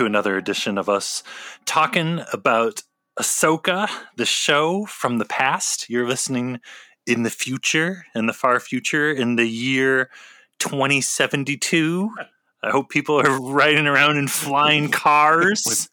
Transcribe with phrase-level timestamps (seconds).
[0.00, 1.22] to another edition of us
[1.66, 2.82] talking about
[3.18, 5.90] Ahsoka, the show from the past.
[5.90, 6.60] You're listening
[7.06, 10.08] in the future, in the far future, in the year
[10.58, 12.10] 2072.
[12.62, 15.90] I hope people are riding around in flying cars.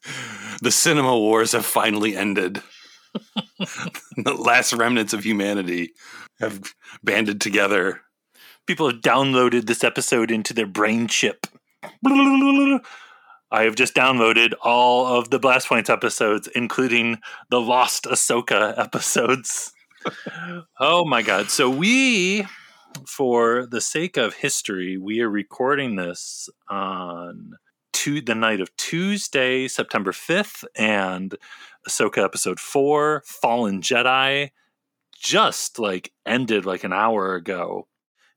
[0.62, 2.62] the cinema wars have finally ended.
[4.16, 5.90] the last remnants of humanity
[6.40, 6.62] have
[7.04, 8.00] banded together.
[8.66, 11.46] People have downloaded this episode into their brain chip.
[13.50, 17.18] I have just downloaded all of the Blast Points episodes, including
[17.50, 19.72] the Lost Ahsoka episodes.
[20.80, 21.50] oh my god.
[21.50, 22.46] So we
[23.06, 27.52] for the sake of history, we are recording this on
[27.92, 31.34] to the night of Tuesday, September 5th, and
[31.88, 34.50] Ahsoka episode 4, Fallen Jedi,
[35.18, 37.88] just like ended like an hour ago.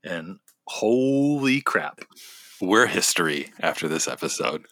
[0.03, 2.01] And holy crap.
[2.59, 4.65] We're history after this episode.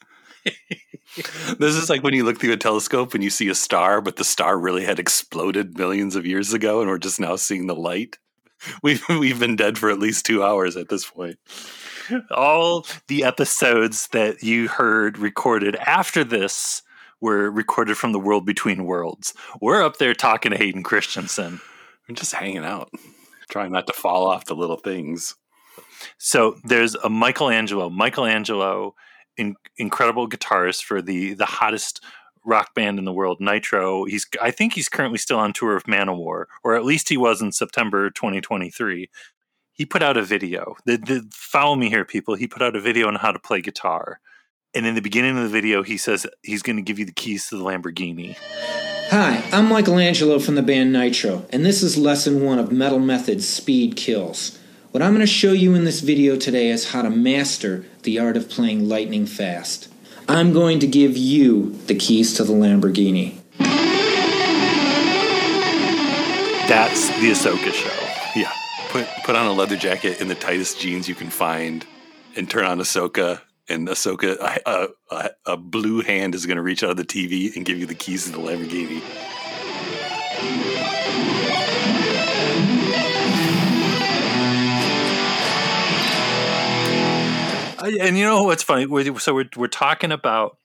[1.59, 4.15] this is like when you look through a telescope and you see a star, but
[4.15, 7.75] the star really had exploded millions of years ago, and we're just now seeing the
[7.75, 8.17] light.
[8.83, 11.37] We've we've been dead for at least two hours at this point.
[12.29, 16.81] All the episodes that you heard recorded after this
[17.21, 19.33] were recorded from the world between worlds.
[19.61, 21.61] We're up there talking to Hayden Christensen.
[22.07, 22.89] We're just hanging out,
[23.49, 25.35] trying not to fall off the little things.
[26.17, 27.89] So there's a Michael Angelo.
[27.89, 28.95] Michelangelo,
[29.39, 32.03] in, incredible guitarist for the the hottest
[32.45, 34.05] rock band in the world, Nitro.
[34.05, 37.41] He's I think he's currently still on tour of Manowar, or at least he was
[37.41, 39.09] in September 2023.
[39.71, 40.75] He put out a video.
[40.85, 42.35] The, the, follow me here, people.
[42.35, 44.19] He put out a video on how to play guitar.
[44.75, 47.13] And in the beginning of the video, he says he's going to give you the
[47.13, 48.35] keys to the Lamborghini.
[49.09, 52.99] Hi, I'm Michael Angelo from the band Nitro, and this is lesson one of Metal
[52.99, 54.58] Method's Speed Kills.
[54.91, 58.17] What I'm going to show you in this video today is how to master the
[58.17, 59.87] art of playing lightning fast.
[60.27, 63.35] I'm going to give you the keys to the Lamborghini.
[66.67, 68.39] That's the Ahsoka show.
[68.39, 68.51] Yeah.
[68.89, 71.85] Put put on a leather jacket in the tightest jeans you can find
[72.35, 76.83] and turn on Ahsoka and Ahsoka, a, a, a blue hand is going to reach
[76.83, 79.03] out of the TV and give you the keys to the Lamborghini.
[87.89, 88.85] Uh, and you know what's funny?
[89.19, 90.57] so we're we're talking about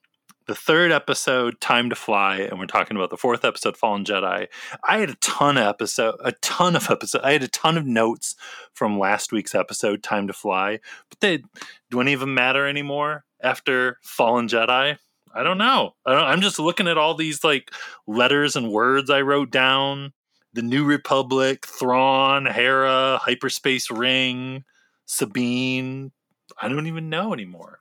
[0.46, 4.46] the third episode, Time to Fly, and we're talking about the fourth episode, Fallen Jedi.
[4.86, 7.22] I had a ton of episode, a ton of episode.
[7.22, 8.36] I had a ton of notes
[8.74, 11.42] from last week's episode, Time to Fly, but they
[11.90, 14.98] do any of them matter anymore after Fallen Jedi?
[15.36, 15.94] I don't know.
[16.06, 17.72] I am just looking at all these like
[18.06, 20.12] letters and words I wrote down.
[20.52, 24.62] The New Republic, Thrawn, Hera, Hyperspace Ring,
[25.04, 26.12] Sabine,
[26.60, 27.80] I don't even know anymore.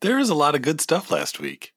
[0.00, 1.72] There was a lot of good stuff last week.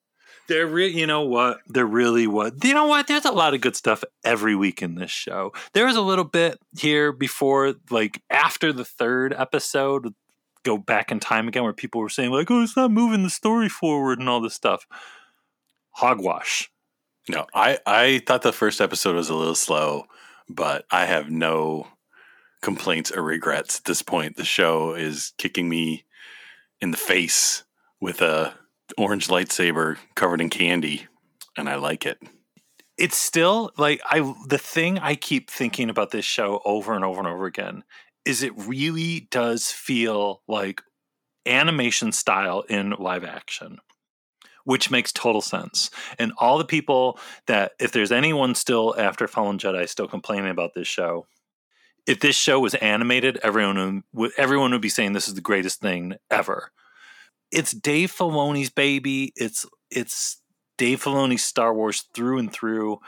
[0.48, 1.60] There, re- you know what?
[1.68, 2.52] There really was.
[2.64, 3.08] You know what?
[3.08, 5.54] There's a lot of good stuff every week in this show.
[5.74, 10.14] There was a little bit here before, like after the third episode,
[10.64, 13.30] go back in time again, where people were saying like, "Oh, it's not moving the
[13.30, 14.86] story forward" and all this stuff.
[15.92, 16.70] Hogwash.
[17.30, 20.06] No, I I thought the first episode was a little slow,
[20.50, 21.88] but I have no
[22.62, 24.38] complaints or regrets at this point.
[24.38, 26.04] The show is kicking me
[26.82, 27.64] in the face
[28.00, 28.54] with a
[28.98, 31.08] orange lightsaber covered in candy,
[31.58, 32.18] and I like it.
[32.98, 37.20] It's still like I the thing I keep thinking about this show over and over
[37.20, 37.84] and over again
[38.26, 40.82] is it really does feel like
[41.46, 43.80] animation style in live action
[44.64, 45.90] which makes total sense.
[46.20, 50.74] And all the people that, if there's anyone still after Fallen Jedi still complaining about
[50.74, 51.26] this show,
[52.08, 55.82] if this show was animated, everyone would everyone would be saying this is the greatest
[55.82, 56.72] thing ever.
[57.52, 59.34] It's Dave Filoni's baby.
[59.36, 60.42] It's it's
[60.78, 63.00] Dave Filoni's Star Wars through and through.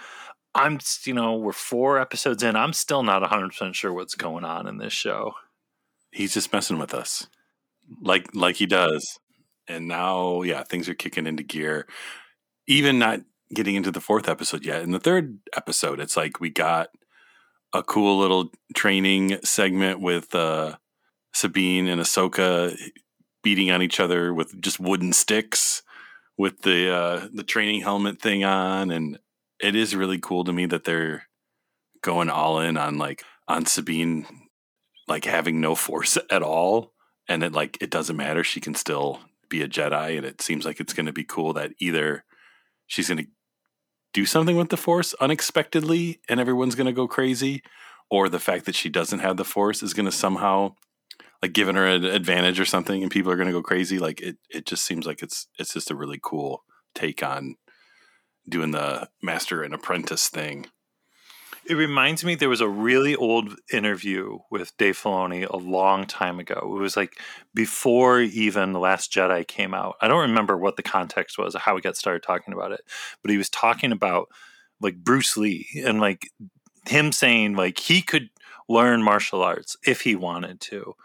[0.56, 2.56] I'm you know we're four episodes in.
[2.56, 5.34] I'm still not 100 percent sure what's going on in this show.
[6.12, 7.28] He's just messing with us,
[8.02, 9.20] like like he does.
[9.68, 11.88] And now, yeah, things are kicking into gear.
[12.68, 13.22] Even not
[13.54, 14.82] getting into the fourth episode yet.
[14.82, 16.90] In the third episode, it's like we got
[17.74, 20.76] a cool little training segment with uh,
[21.34, 22.78] Sabine and Ahsoka
[23.44, 25.84] beating on each other with just wooden sticks
[26.38, 29.20] with the uh, the training helmet thing on, and
[29.60, 31.28] it is really cool to me that they're
[32.02, 34.26] going all in on like on Sabine
[35.08, 36.94] like having no force at all,
[37.28, 38.44] and it like it doesn't matter.
[38.44, 41.54] She can still be a Jedi, and it seems like it's going to be cool
[41.54, 42.24] that either
[42.88, 43.28] she's going to
[44.14, 47.64] do something with the force unexpectedly and everyone's going to go crazy
[48.10, 50.76] or the fact that she doesn't have the force is going to somehow
[51.42, 54.00] like giving her an advantage or something, and people are going to go crazy.
[54.00, 56.64] Like it, it just seems like it's it's just a really cool
[56.96, 57.56] take on
[58.48, 60.68] doing the master and apprentice thing.
[61.66, 66.38] It reminds me there was a really old interview with Dave Filoni a long time
[66.40, 66.60] ago.
[66.76, 67.18] It was like
[67.54, 69.96] before even The Last Jedi came out.
[70.02, 72.82] I don't remember what the context was, or how we got started talking about it,
[73.22, 74.28] but he was talking about
[74.82, 76.30] like Bruce Lee and like
[76.86, 78.30] him saying like he could
[78.68, 80.96] learn martial arts if he wanted to.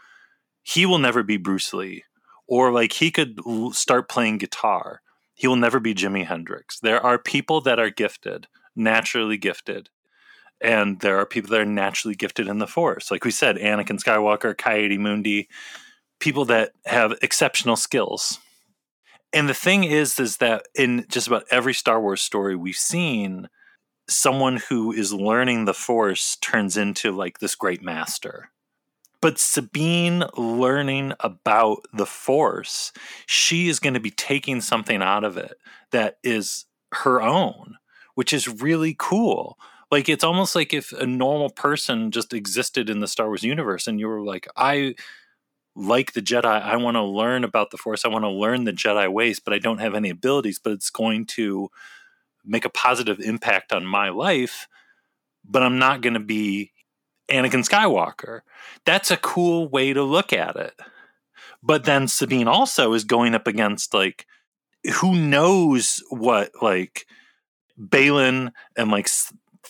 [0.62, 2.02] He will never be Bruce Lee
[2.48, 3.38] or like he could
[3.72, 5.02] start playing guitar.
[5.34, 6.80] He will never be Jimi Hendrix.
[6.80, 9.88] There are people that are gifted, naturally gifted
[10.60, 14.02] and there are people that are naturally gifted in the force like we said anakin
[14.02, 15.48] skywalker Ki-Adi-Mundi
[16.20, 18.38] people that have exceptional skills.
[19.32, 23.48] And the thing is is that in just about every star wars story we've seen
[24.08, 28.50] someone who is learning the force turns into like this great master.
[29.20, 32.92] But sabine learning about the force
[33.26, 35.54] she is going to be taking something out of it
[35.90, 37.74] that is her own
[38.14, 39.58] which is really cool
[39.90, 43.86] like it's almost like if a normal person just existed in the Star Wars universe
[43.86, 44.94] and you were like, I
[45.74, 48.72] like the Jedi, I want to learn about the Force, I want to learn the
[48.72, 51.70] Jedi ways, but I don't have any abilities, but it's going to
[52.44, 54.66] make a positive impact on my life,
[55.44, 56.72] but I'm not going to be
[57.30, 58.40] Anakin Skywalker.
[58.84, 60.74] That's a cool way to look at it.
[61.62, 64.26] But then Sabine also is going up against like
[65.00, 67.06] who knows what like
[67.78, 69.08] Baylan and like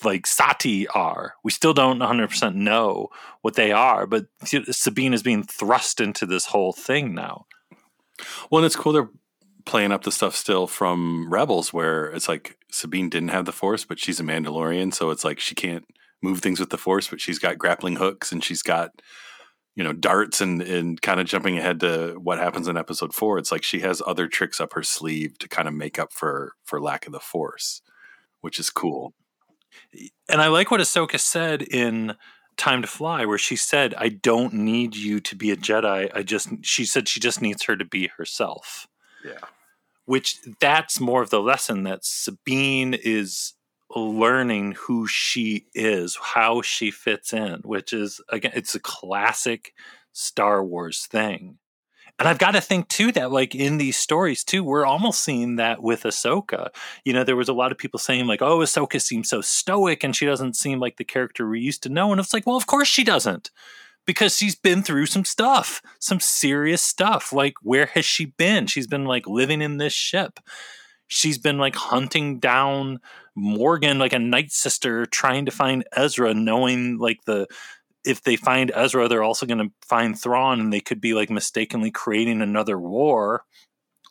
[0.05, 1.33] like Sati are.
[1.43, 3.09] We still don't 100% know
[3.41, 7.45] what they are, but Sabine is being thrust into this whole thing now.
[8.49, 9.09] Well, and it's cool they're
[9.65, 13.85] playing up the stuff still from Rebels where it's like Sabine didn't have the Force,
[13.85, 15.85] but she's a Mandalorian, so it's like she can't
[16.21, 18.91] move things with the Force, but she's got grappling hooks and she's got
[19.75, 23.37] you know darts and and kind of jumping ahead to what happens in episode 4
[23.37, 26.53] it's like she has other tricks up her sleeve to kind of make up for
[26.65, 27.81] for lack of the force
[28.41, 29.13] which is cool
[30.27, 32.15] and I like what Ahsoka said in
[32.57, 36.11] Time to Fly, where she said, I don't need you to be a Jedi.
[36.13, 38.87] I just, she said she just needs her to be herself.
[39.23, 39.39] Yeah.
[40.05, 43.53] Which that's more of the lesson that Sabine is
[43.95, 49.73] learning who she is, how she fits in, which is, again, it's a classic
[50.11, 51.58] Star Wars thing.
[52.19, 55.55] And I've got to think too that like in these stories too, we're almost seeing
[55.55, 56.69] that with Ahsoka.
[57.05, 60.03] You know, there was a lot of people saying like, "Oh, Ahsoka seems so stoic,
[60.03, 62.57] and she doesn't seem like the character we used to know." And it's like, well,
[62.57, 63.51] of course she doesn't,
[64.05, 67.31] because she's been through some stuff, some serious stuff.
[67.31, 68.67] Like, where has she been?
[68.67, 70.39] She's been like living in this ship.
[71.07, 72.99] She's been like hunting down
[73.35, 77.47] Morgan, like a night sister, trying to find Ezra, knowing like the
[78.09, 81.29] if they find Ezra, they're also going to find Thrawn, and they could be like
[81.29, 83.43] mistakenly creating another war.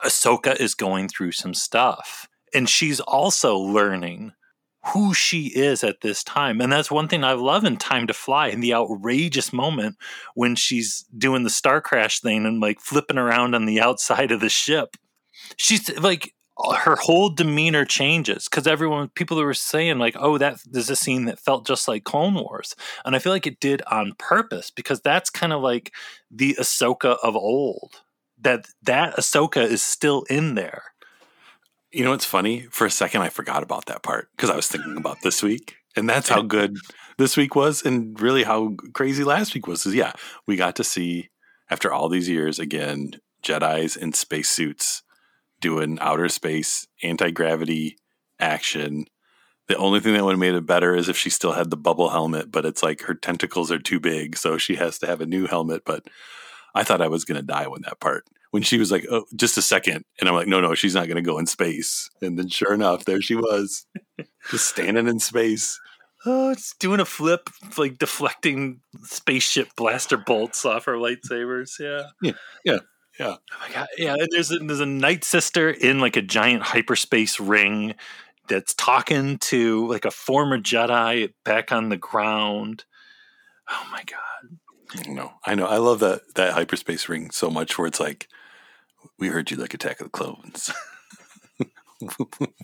[0.02, 4.32] Ahsoka is going through some stuff, and she's also learning
[4.92, 6.60] who she is at this time.
[6.60, 9.96] And that's one thing I love in Time to Fly in the outrageous moment
[10.34, 14.40] when she's doing the star crash thing and like flipping around on the outside of
[14.40, 14.96] the ship.
[15.56, 16.32] She's like
[16.76, 21.26] her whole demeanor changes because everyone people were saying like oh that there's a scene
[21.26, 22.74] that felt just like clone wars
[23.04, 25.92] and i feel like it did on purpose because that's kind of like
[26.30, 28.02] the ahsoka of old
[28.40, 30.82] that that ahsoka is still in there.
[31.90, 32.66] You know what's funny?
[32.70, 35.76] For a second i forgot about that part because i was thinking about this week
[35.96, 36.76] and that's how good
[37.16, 40.12] this week was and really how crazy last week was is yeah
[40.46, 41.30] we got to see
[41.70, 43.12] after all these years again
[43.42, 45.02] jedis in spacesuits
[45.60, 47.96] doing outer space anti gravity
[48.38, 49.06] action.
[49.68, 51.76] The only thing that would have made it better is if she still had the
[51.76, 55.20] bubble helmet, but it's like her tentacles are too big, so she has to have
[55.20, 55.82] a new helmet.
[55.84, 56.06] But
[56.74, 59.26] I thought I was going to die when that part, when she was like, "Oh,
[59.36, 60.04] just a second.
[60.20, 62.72] and I'm like, "No, no, she's not going to go in space." And then, sure
[62.72, 63.86] enough, there she was,
[64.50, 65.78] just standing in space.
[66.24, 71.78] Oh, it's doing a flip, like deflecting spaceship blaster bolts off her lightsabers.
[71.78, 72.32] Yeah, yeah,
[72.64, 72.78] yeah.
[73.18, 73.36] Yeah.
[73.36, 73.88] Oh my god.
[73.96, 74.16] Yeah.
[74.30, 77.94] There's a, there's a night sister in like a giant hyperspace ring
[78.48, 82.84] that's talking to like a former Jedi back on the ground.
[83.70, 85.06] Oh my god.
[85.06, 85.66] No, I know.
[85.66, 87.76] I love that that hyperspace ring so much.
[87.76, 88.28] Where it's like,
[89.18, 90.70] we heard you like Attack of the Clones.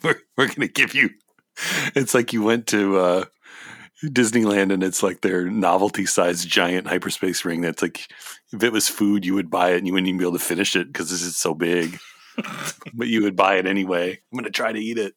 [0.02, 1.10] we're we're gonna give you.
[1.94, 3.24] It's like you went to uh,
[4.02, 8.08] Disneyland and it's like their novelty sized giant hyperspace ring that's like
[8.52, 10.44] if it was food you would buy it and you wouldn't even be able to
[10.44, 11.98] finish it because this is so big.
[12.94, 14.10] but you would buy it anyway.
[14.10, 15.14] I'm gonna try to eat it.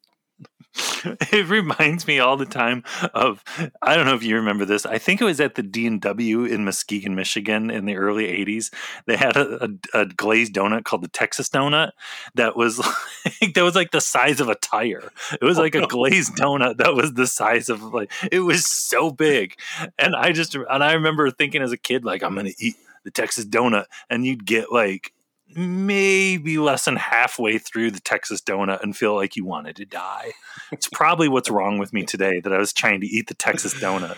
[1.32, 3.44] it reminds me all the time of
[3.82, 4.86] I don't know if you remember this.
[4.86, 8.26] I think it was at the D and W in Muskegon, Michigan, in the early
[8.26, 8.72] '80s.
[9.06, 11.92] They had a, a, a, glazed donut called the Texas donut
[12.36, 12.80] that was
[13.42, 15.12] like, that was like the size of a tire.
[15.32, 19.12] It was like a glazed donut that was the size of like it was so
[19.12, 19.58] big,
[19.98, 23.12] and I just and I remember thinking as a kid like I'm gonna eat the
[23.12, 25.14] Texas donut, and you'd get like
[25.56, 30.34] maybe less than halfway through the Texas donut and feel like you wanted to die.
[30.72, 33.74] It's probably what's wrong with me today that I was trying to eat the Texas
[33.76, 34.18] donut.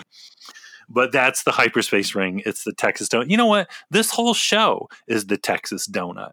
[0.90, 2.42] But that's the hyperspace ring.
[2.46, 3.30] It's the Texas donut.
[3.30, 3.70] You know what?
[3.92, 6.32] This whole show is the Texas donut.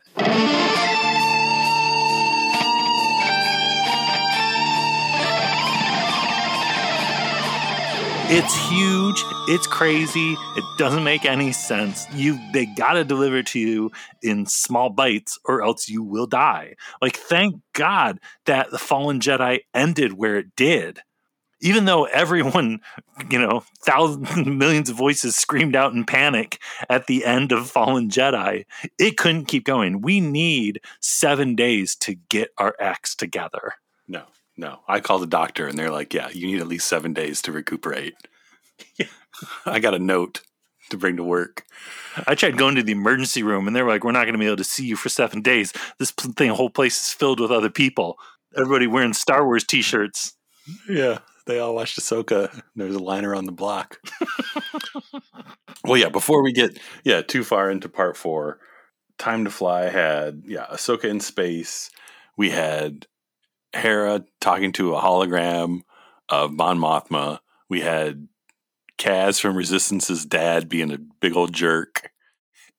[8.29, 9.23] It's huge.
[9.49, 10.33] It's crazy.
[10.57, 12.07] It doesn't make any sense.
[12.13, 16.75] You they gotta deliver to you in small bites, or else you will die.
[17.01, 20.99] Like, thank God that the Fallen Jedi ended where it did.
[21.61, 22.81] Even though everyone,
[23.31, 28.11] you know, thousands, millions of voices screamed out in panic at the end of Fallen
[28.11, 28.65] Jedi,
[28.99, 30.01] it couldn't keep going.
[30.01, 33.75] We need seven days to get our acts together.
[34.09, 34.25] No.
[34.57, 37.43] No, I called the doctor and they're like, yeah, you need at least seven days
[37.43, 38.15] to recuperate.
[38.99, 39.07] Yeah.
[39.67, 40.43] I got a note
[40.91, 41.65] to bring to work.
[42.27, 44.39] I tried going to the emergency room and they were like, we're not going to
[44.39, 45.73] be able to see you for seven days.
[45.99, 48.19] This thing, whole place is filled with other people.
[48.57, 50.35] Everybody wearing Star Wars t shirts.
[50.89, 52.63] Yeah, they all watched Ahsoka.
[52.75, 53.99] There's a liner on the block.
[55.85, 58.59] well, yeah, before we get yeah too far into part four,
[59.19, 61.91] Time to Fly had yeah Ahsoka in space.
[62.37, 63.07] We had
[63.77, 65.81] Hera talking to a hologram
[66.29, 67.39] of Mon Mothma.
[67.69, 68.29] We had
[68.99, 72.11] Kaz from Resistance's dad being a big old jerk.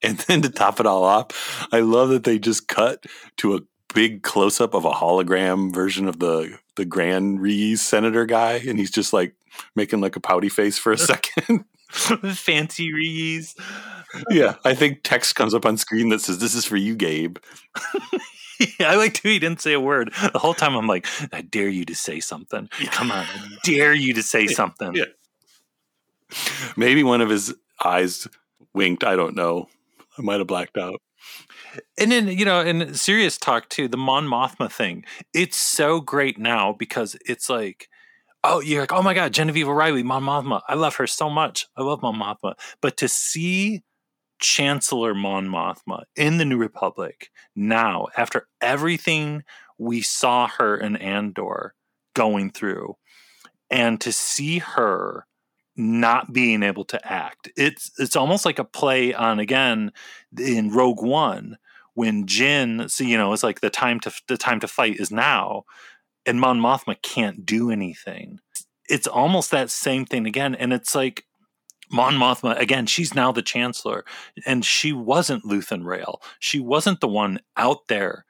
[0.04, 3.06] And then to top it all off, I love that they just cut
[3.38, 3.62] to a
[3.94, 8.78] big close up of a hologram version of the the Grand Rees senator guy, and
[8.78, 9.34] he's just like
[9.76, 11.66] making like a pouty face for a second.
[11.90, 13.56] Fancy Rees.
[14.30, 17.38] yeah, I think text comes up on screen that says, "This is for you, Gabe."
[18.80, 19.30] I like to.
[19.30, 20.76] He didn't say a word the whole time.
[20.76, 22.70] I'm like, I dare you to say something.
[22.92, 24.94] Come on, I dare you to say something.
[24.94, 25.06] Yeah.
[26.76, 28.28] Maybe one of his eyes
[28.74, 29.04] winked.
[29.04, 29.68] I don't know.
[30.18, 31.02] I might have blacked out.
[31.98, 36.38] And then, you know, in serious talk too, the Mon Mothma thing, it's so great
[36.38, 37.90] now because it's like,
[38.44, 40.62] oh, you're like, oh my God, Genevieve O'Reilly, Mon Mothma.
[40.68, 41.68] I love her so much.
[41.76, 42.56] I love Mon Mothma.
[42.82, 43.84] But to see
[44.40, 49.44] Chancellor Mon Mothma in the New Republic now, after everything
[49.78, 51.74] we saw her in Andor
[52.16, 52.98] going through,
[53.70, 55.26] and to see her
[55.76, 59.92] not being able to act, it's it's almost like a play on again
[60.38, 61.58] in Rogue One
[61.94, 65.12] when Jyn, so you know, it's like the time to the time to fight is
[65.12, 65.64] now,
[66.26, 68.40] and Mon Mothma can't do anything.
[68.90, 71.26] It's almost that same thing again, and it's like
[71.90, 74.04] Mon Mothma, again, she's now the chancellor,
[74.46, 76.22] and she wasn't Luthen Rael.
[76.40, 78.26] She wasn't the one out there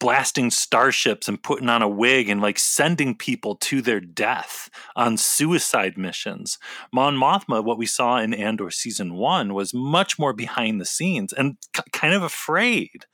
[0.00, 5.16] blasting starships and putting on a wig and like sending people to their death on
[5.16, 6.58] suicide missions.
[6.92, 11.32] Mon Mothma, what we saw in Andor season one, was much more behind the scenes
[11.32, 13.06] and k- kind of afraid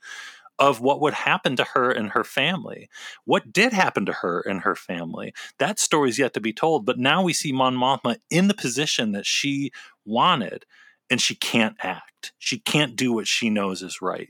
[0.61, 2.87] of what would happen to her and her family.
[3.25, 5.33] What did happen to her and her family?
[5.57, 6.85] That story is yet to be told.
[6.85, 9.71] But now we see Mon Mothma in the position that she
[10.05, 10.67] wanted,
[11.09, 12.33] and she can't act.
[12.37, 14.29] She can't do what she knows is right.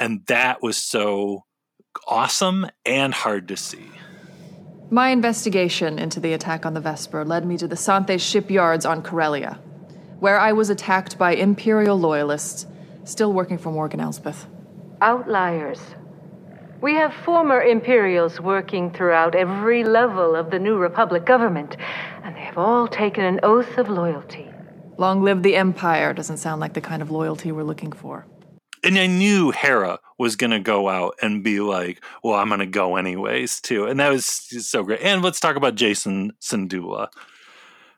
[0.00, 1.44] And that was so
[2.08, 3.88] awesome and hard to see.
[4.90, 9.00] My investigation into the attack on the Vesper led me to the Santhe shipyards on
[9.00, 9.60] Corellia,
[10.18, 12.66] where I was attacked by Imperial loyalists
[13.04, 14.48] still working for Morgan Elsbeth
[15.02, 15.80] outliers.
[16.80, 21.76] We have former Imperials working throughout every level of the New Republic government,
[22.24, 24.48] and they have all taken an oath of loyalty.
[24.98, 28.26] Long live the Empire doesn't sound like the kind of loyalty we're looking for.
[28.84, 32.60] And I knew Hera was going to go out and be like, well, I'm going
[32.60, 33.86] to go anyways, too.
[33.86, 35.00] And that was so great.
[35.02, 37.08] And let's talk about Jacen Syndulla.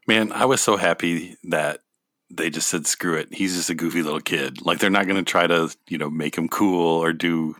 [0.06, 1.80] Man, I was so happy that
[2.30, 3.32] they just said screw it.
[3.32, 4.64] He's just a goofy little kid.
[4.64, 7.56] Like they're not going to try to you know make him cool or do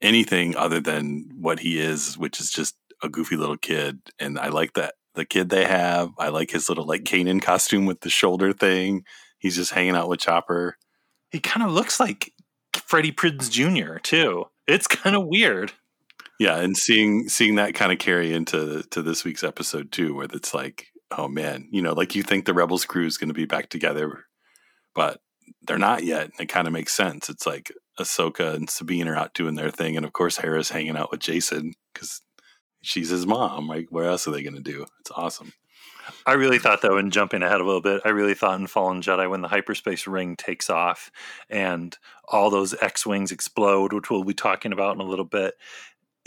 [0.00, 4.00] anything other than what he is which is just a goofy little kid.
[4.18, 6.10] And i like that the kid they have.
[6.18, 9.04] I like his little like Kanan costume with the shoulder thing.
[9.38, 10.76] He's just hanging out with chopper.
[11.30, 12.32] He kind of looks like
[12.74, 14.46] freddie prinze jr too.
[14.66, 15.72] It's kind of weird.
[16.38, 20.28] Yeah and seeing seeing that kind of carry into to this week's episode too where
[20.32, 23.34] it's like oh man, you know, like you think the Rebels crew is going to
[23.34, 24.24] be back together,
[24.94, 25.20] but
[25.62, 26.24] they're not yet.
[26.24, 27.28] And It kind of makes sense.
[27.28, 30.96] It's like Ahsoka and Sabine are out doing their thing, and of course Hera's hanging
[30.96, 32.20] out with Jacen because
[32.82, 33.68] she's his mom.
[33.68, 34.86] Like, what else are they going to do?
[35.00, 35.52] It's awesome.
[36.26, 39.02] I really thought, though, in jumping ahead a little bit, I really thought in Fallen
[39.02, 41.10] Jedi when the hyperspace ring takes off
[41.50, 41.96] and
[42.28, 45.54] all those X Wings explode, which we'll be talking about in a little bit.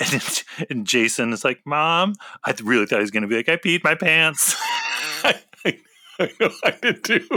[0.01, 3.49] And, and Jacen is like, Mom, I really thought he was going to be like,
[3.49, 4.55] I peed my pants.
[5.23, 5.79] I, I,
[6.19, 7.27] I know I did too.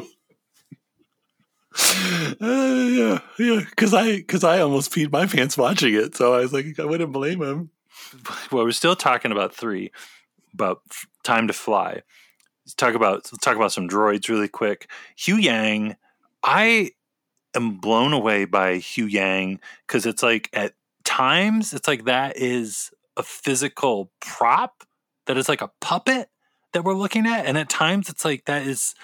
[2.40, 6.38] Uh, yeah, yeah, because I because I almost peed my pants watching it, so I
[6.38, 7.70] was like, I wouldn't blame him.
[8.52, 9.90] well, we're still talking about three,
[10.52, 10.82] about
[11.24, 12.02] time to fly.
[12.64, 14.88] Let's talk about let's talk about some droids really quick.
[15.18, 15.96] Huyang,
[16.44, 16.92] I
[17.54, 20.74] am blown away by Huyang because it's like at
[21.16, 24.82] times it's like that is a physical prop
[25.26, 26.28] that is like a puppet
[26.72, 28.94] that we're looking at, and at times it's like that is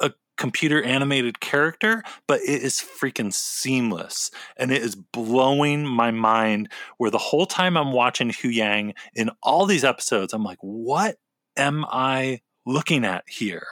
[0.00, 6.68] a computer animated character, but it is freaking seamless and it is blowing my mind.
[6.98, 11.16] Where the whole time I'm watching Huyang in all these episodes, I'm like, what
[11.56, 13.66] am I looking at here?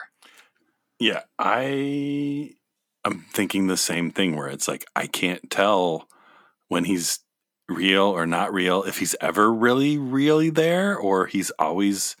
[0.97, 2.55] Yeah, I
[3.03, 6.07] I'm thinking the same thing where it's like I can't tell
[6.67, 7.19] when he's
[7.69, 12.15] real or not real, if he's ever really, really there, or he's always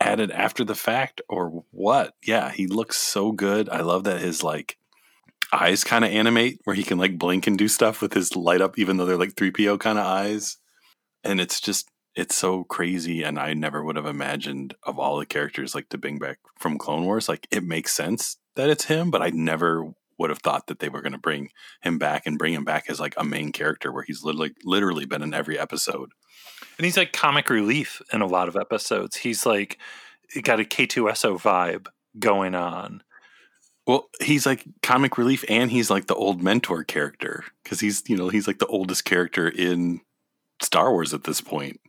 [0.00, 2.14] added after the fact, or what.
[2.24, 3.68] Yeah, he looks so good.
[3.68, 4.76] I love that his like
[5.52, 8.60] eyes kind of animate where he can like blink and do stuff with his light
[8.60, 10.58] up, even though they're like 3PO kind of eyes.
[11.22, 15.26] And it's just it's so crazy and I never would have imagined of all the
[15.26, 17.28] characters like to bring back from Clone Wars.
[17.28, 20.88] Like it makes sense that it's him, but I never would have thought that they
[20.88, 21.50] were going to bring
[21.82, 25.04] him back and bring him back as like a main character where he's literally literally
[25.04, 26.10] been in every episode.
[26.78, 29.16] And he's like comic relief in a lot of episodes.
[29.16, 29.78] He's like
[30.42, 31.86] got a K2SO vibe
[32.18, 33.02] going on.
[33.86, 38.16] Well, he's like comic relief and he's like the old mentor character because he's, you
[38.16, 40.00] know, he's like the oldest character in
[40.62, 41.80] Star Wars at this point.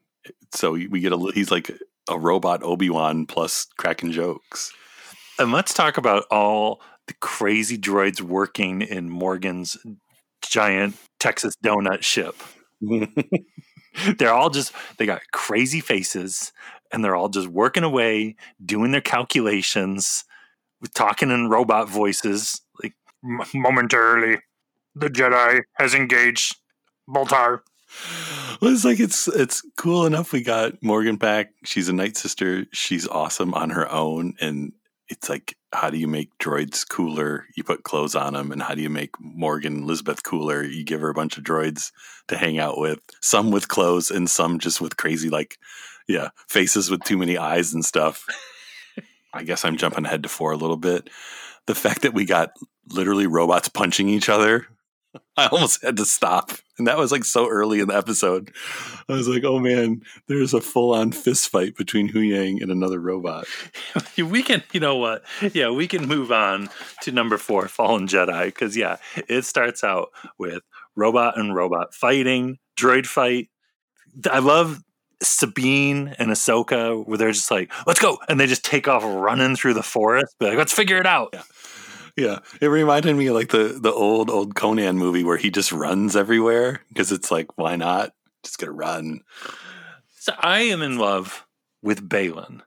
[0.53, 1.71] So we get a, he's like
[2.09, 4.73] a robot Obi Wan plus cracking jokes.
[5.37, 9.77] And let's talk about all the crazy droids working in Morgan's
[10.41, 12.35] giant Texas donut ship.
[14.17, 16.51] they're all just they got crazy faces
[16.91, 20.25] and they're all just working away doing their calculations
[20.93, 22.93] talking in robot voices like
[23.53, 24.37] momentarily
[24.95, 26.55] the jedi has engaged
[27.09, 27.61] Baltar.
[28.61, 31.51] Well, it's like it's it's cool enough we got Morgan back.
[31.63, 32.65] She's a night sister.
[32.71, 34.73] She's awesome on her own and
[35.09, 37.45] it's like how do you make droids cooler?
[37.55, 40.63] You put clothes on them, and how do you make Morgan Elsbeth cooler?
[40.63, 41.91] You give her a bunch of droids
[42.27, 45.57] to hang out with, some with clothes and some just with crazy like,
[46.07, 48.25] yeah, faces with too many eyes and stuff.
[49.33, 51.09] I guess I'm jumping ahead to four a little bit.
[51.67, 52.51] The fact that we got
[52.89, 54.67] literally robots punching each other
[55.37, 56.51] I almost had to stop.
[56.77, 58.51] And that was like so early in the episode.
[59.07, 62.99] I was like, oh man, there's a full on fist fight between Huyang and another
[62.99, 63.45] robot.
[64.17, 65.23] we can, you know what?
[65.53, 66.69] Yeah, we can move on
[67.01, 68.45] to number four, Fallen Jedi.
[68.45, 68.97] Because, yeah,
[69.29, 70.63] it starts out with
[70.95, 73.49] robot and robot fighting, droid fight.
[74.29, 74.81] I love
[75.21, 78.19] Sabine and Ahsoka where they're just like, let's go.
[78.27, 80.35] And they just take off running through the forest.
[80.39, 81.29] Like, let's figure it out.
[81.33, 81.43] Yeah.
[82.17, 86.15] Yeah, it reminded me like the the old old Conan movie where he just runs
[86.15, 88.13] everywhere because it's like, why not?
[88.43, 89.21] Just gonna run.
[90.15, 91.45] So I am in love
[91.81, 92.61] with Baylan.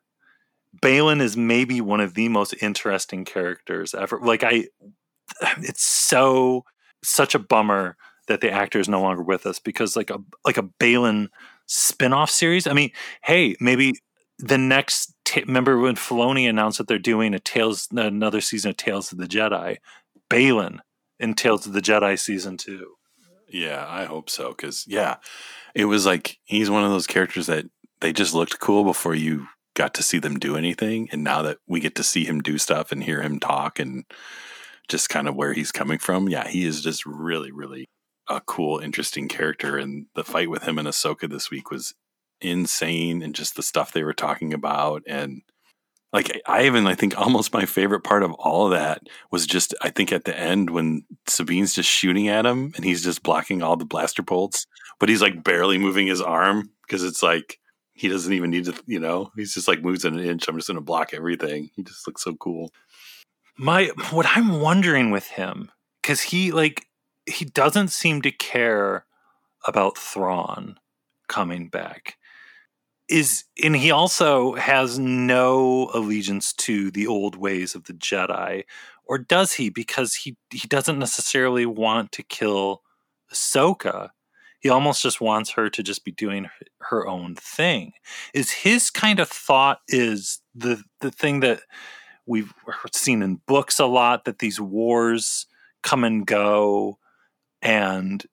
[0.82, 4.20] Baylan is maybe one of the most interesting characters ever.
[4.20, 4.66] Like I,
[5.58, 6.64] it's so
[7.02, 10.58] such a bummer that the actor is no longer with us because like a like
[10.58, 11.28] a Baylan
[11.66, 12.66] spin-off series.
[12.66, 12.90] I mean,
[13.22, 13.94] hey, maybe
[14.38, 18.76] the next t- remember when Filoni announced that they're doing a Tales another season of
[18.76, 19.76] Tales of the Jedi,
[20.30, 20.78] Baylan
[21.20, 22.94] in Tales of the Jedi season two.
[23.48, 25.16] Yeah, I hope so because yeah,
[25.74, 27.66] it was like he's one of those characters that
[28.00, 31.58] they just looked cool before you got to see them do anything, and now that
[31.66, 34.04] we get to see him do stuff and hear him talk and
[34.88, 37.84] just kind of where he's coming from, yeah, he is just really, really
[38.28, 39.76] a cool, interesting character.
[39.76, 41.94] And the fight with him and Ahsoka this week was
[42.40, 45.42] insane and just the stuff they were talking about and
[46.12, 49.74] like I even I think almost my favorite part of all of that was just
[49.82, 53.62] I think at the end when Sabine's just shooting at him and he's just blocking
[53.62, 54.66] all the blaster bolts,
[54.98, 57.58] but he's like barely moving his arm because it's like
[57.92, 60.48] he doesn't even need to, you know, he's just like moves an inch.
[60.48, 61.70] I'm just to block everything.
[61.74, 62.72] He just looks so cool.
[63.58, 65.70] My what I'm wondering with him
[66.00, 66.86] because he like
[67.26, 69.04] he doesn't seem to care
[69.66, 70.78] about Thrawn
[71.28, 72.16] coming back
[73.08, 78.64] is and he also has no allegiance to the old ways of the Jedi,
[79.04, 79.70] or does he?
[79.70, 82.82] Because he he doesn't necessarily want to kill
[83.32, 84.10] Ahsoka.
[84.60, 86.48] He almost just wants her to just be doing
[86.80, 87.92] her own thing.
[88.34, 91.60] Is his kind of thought is the the thing that
[92.26, 92.52] we've
[92.92, 95.46] seen in books a lot that these wars
[95.82, 96.98] come and go
[97.62, 98.26] and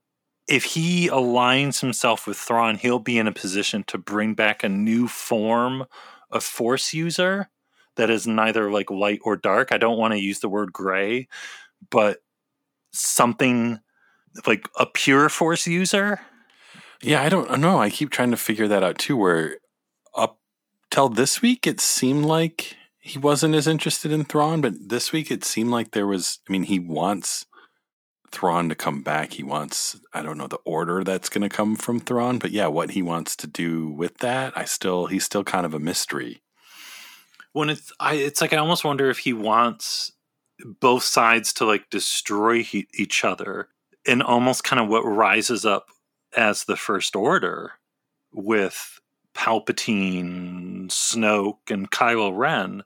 [0.47, 4.69] if he aligns himself with Thrawn, he'll be in a position to bring back a
[4.69, 5.85] new form
[6.29, 7.49] of force user
[7.95, 9.71] that is neither like light or dark.
[9.71, 11.27] I don't want to use the word gray,
[11.89, 12.19] but
[12.91, 13.79] something
[14.45, 16.19] like a pure force user.
[17.01, 17.79] Yeah, I don't know.
[17.79, 19.17] I keep trying to figure that out too.
[19.17, 19.57] Where
[20.15, 20.39] up
[20.91, 25.31] till this week, it seemed like he wasn't as interested in Thrawn, but this week
[25.31, 26.39] it seemed like there was.
[26.47, 27.45] I mean, he wants
[28.31, 29.33] Thrawn to come back.
[29.33, 32.67] He wants, I don't know, the order that's going to come from Thrawn, but yeah,
[32.67, 36.41] what he wants to do with that, I still, he's still kind of a mystery.
[37.53, 40.11] When it's, I, it's like I almost wonder if he wants
[40.81, 43.69] both sides to like destroy he, each other,
[44.07, 45.87] and almost kind of what rises up
[46.35, 47.73] as the First Order
[48.33, 48.99] with
[49.33, 52.83] Palpatine, Snoke, and Kylo Ren.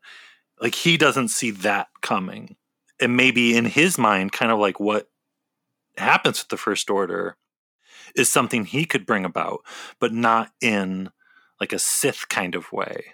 [0.62, 2.56] Like he doesn't see that coming
[3.00, 5.10] and maybe in his mind, kind of like what
[6.00, 7.38] happens with the first order
[8.16, 9.62] is something he could bring about,
[10.00, 11.10] but not in
[11.60, 13.06] like a Sith kind of way.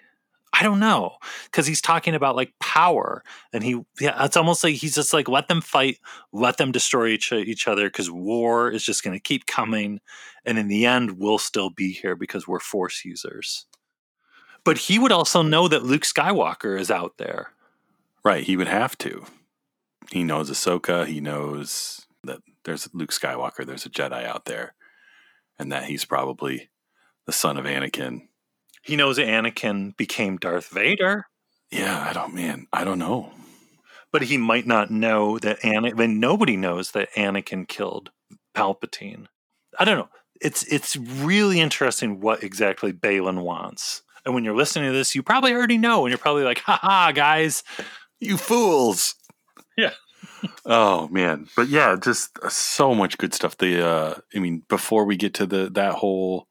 [0.58, 4.76] I don't know because he's talking about like power, and he yeah, it's almost like
[4.76, 6.00] he's just like let them fight,
[6.32, 10.00] let them destroy each each other because war is just going to keep coming,
[10.45, 13.65] and in the end, we'll still be here because we're Force users.
[14.63, 17.52] But he would also know that Luke Skywalker is out there,
[18.24, 18.43] right?
[18.43, 19.26] He would have to.
[20.10, 21.06] He knows Ahsoka.
[21.06, 22.05] He knows
[22.65, 24.75] there's Luke Skywalker, there's a Jedi out there,
[25.58, 26.69] and that he's probably
[27.25, 28.28] the son of Anakin.
[28.84, 31.28] He knows Anakin became Darth Vader.
[31.71, 33.32] Yeah, I don't, man, I don't know.
[34.12, 38.12] But he might not know that Anakin, nobody knows that Anakin killed
[38.56, 39.28] Palpatine.
[39.80, 40.10] I don't know.
[40.41, 44.04] It's it's really interesting what exactly Baylan wants.
[44.25, 46.80] And when you're listening to this, you probably already know, and you're probably like, "Ha
[46.82, 47.63] ha, guys,
[48.19, 49.15] you fools!"
[49.78, 49.91] Yeah
[50.66, 53.58] oh man, but yeah, just uh, so much good stuff.
[53.58, 56.48] The uh, I mean, before we get to the that whole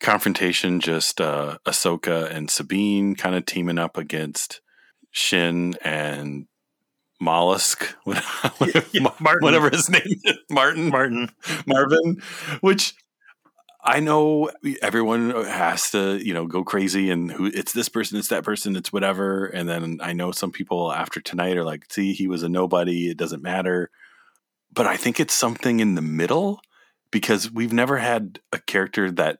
[0.00, 4.60] confrontation, just uh, Ahsoka and Sabine kind of teaming up against
[5.10, 6.46] Shin and
[7.20, 11.30] Mollusk, yeah, whatever his name is, Martin, Martin,
[11.66, 12.22] Marvin,
[12.60, 12.94] which
[13.82, 14.50] I know
[14.82, 18.76] everyone has to, you know, go crazy and who it's this person, it's that person,
[18.76, 19.46] it's whatever.
[19.46, 23.08] And then I know some people after tonight are like, see, he was a nobody,
[23.08, 23.90] it doesn't matter.
[24.72, 26.60] But I think it's something in the middle
[27.10, 29.38] because we've never had a character that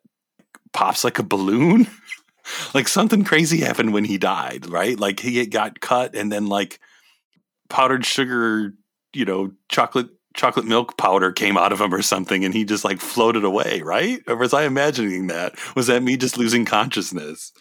[0.72, 1.86] pops like a balloon.
[2.74, 4.98] like something crazy happened when he died, right?
[4.98, 6.80] Like he got cut and then like
[7.68, 8.74] powdered sugar,
[9.12, 12.84] you know, chocolate chocolate milk powder came out of him or something and he just
[12.84, 14.20] like floated away, right?
[14.26, 15.54] Or was I imagining that?
[15.74, 17.52] Was that me just losing consciousness?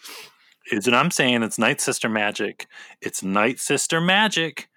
[0.70, 2.66] Is it I'm saying it's Night Sister magic.
[3.00, 4.68] It's Night Sister magic.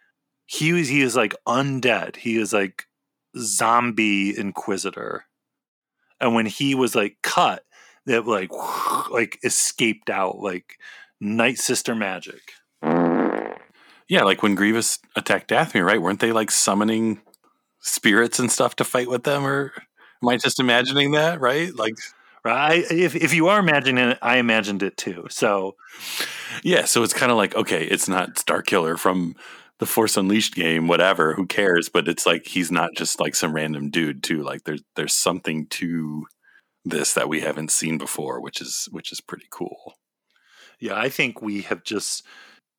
[0.45, 2.15] He was he is like undead.
[2.15, 2.86] He is like
[3.38, 5.25] zombie inquisitor.
[6.19, 7.63] And when he was like cut,
[8.06, 8.51] that like
[9.12, 10.77] like escaped out like
[11.21, 12.41] Night Sister magic.
[14.10, 16.01] Yeah, like when Grievous attacked Dathomir, right?
[16.01, 17.21] Weren't they like summoning
[17.83, 19.73] spirits and stuff to fight with them, or
[20.23, 21.39] am I just imagining that?
[21.39, 21.95] Right, like.
[22.45, 22.83] Right.
[22.91, 25.27] If if you are imagining it, I imagined it too.
[25.29, 25.77] So,
[26.61, 26.83] yeah.
[26.83, 29.35] So it's kind of like okay, it's not Star Killer from
[29.79, 31.33] the Force Unleashed game, whatever.
[31.35, 31.87] Who cares?
[31.87, 34.43] But it's like he's not just like some random dude too.
[34.43, 36.25] Like there's there's something to
[36.85, 39.93] this that we haven't seen before, which is which is pretty cool.
[40.79, 42.25] Yeah, I think we have just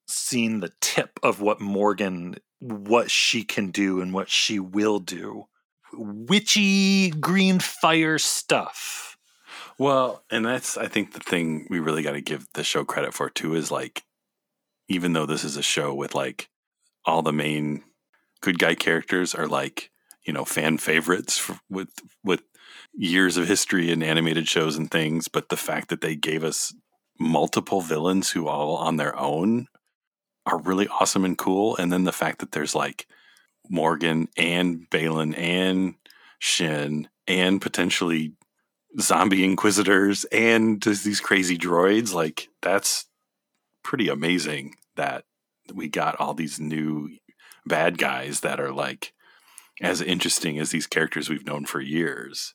[0.08, 5.44] seen the tip of what Morgan what she can do and what she will do.
[5.92, 9.18] Witchy green fire stuff.
[9.78, 13.12] Well, and that's I think the thing we really got to give the show credit
[13.12, 14.04] for too is like
[14.88, 16.48] even though this is a show with like
[17.04, 17.84] all the main
[18.40, 19.90] good guy characters are like,
[20.24, 21.90] you know, fan favorites for, with
[22.22, 22.42] with
[22.94, 26.74] years of history in animated shows and things, but the fact that they gave us
[27.20, 29.66] multiple villains who all on their own
[30.46, 31.76] are really awesome and cool.
[31.76, 33.06] And then the fact that there's like
[33.68, 35.94] Morgan and Baylan and
[36.38, 38.32] Shin and potentially
[39.00, 43.06] zombie inquisitors and these crazy droids, like that's
[43.82, 45.24] pretty amazing that
[45.72, 47.10] we got all these new
[47.66, 49.12] bad guys that are like
[49.80, 52.54] as interesting as these characters we've known for years.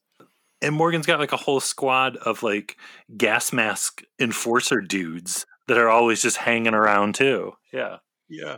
[0.62, 2.78] And Morgan's got like a whole squad of like
[3.18, 7.54] gas mask enforcer dudes that are always just hanging around too.
[7.72, 7.98] Yeah.
[8.28, 8.58] Yeah.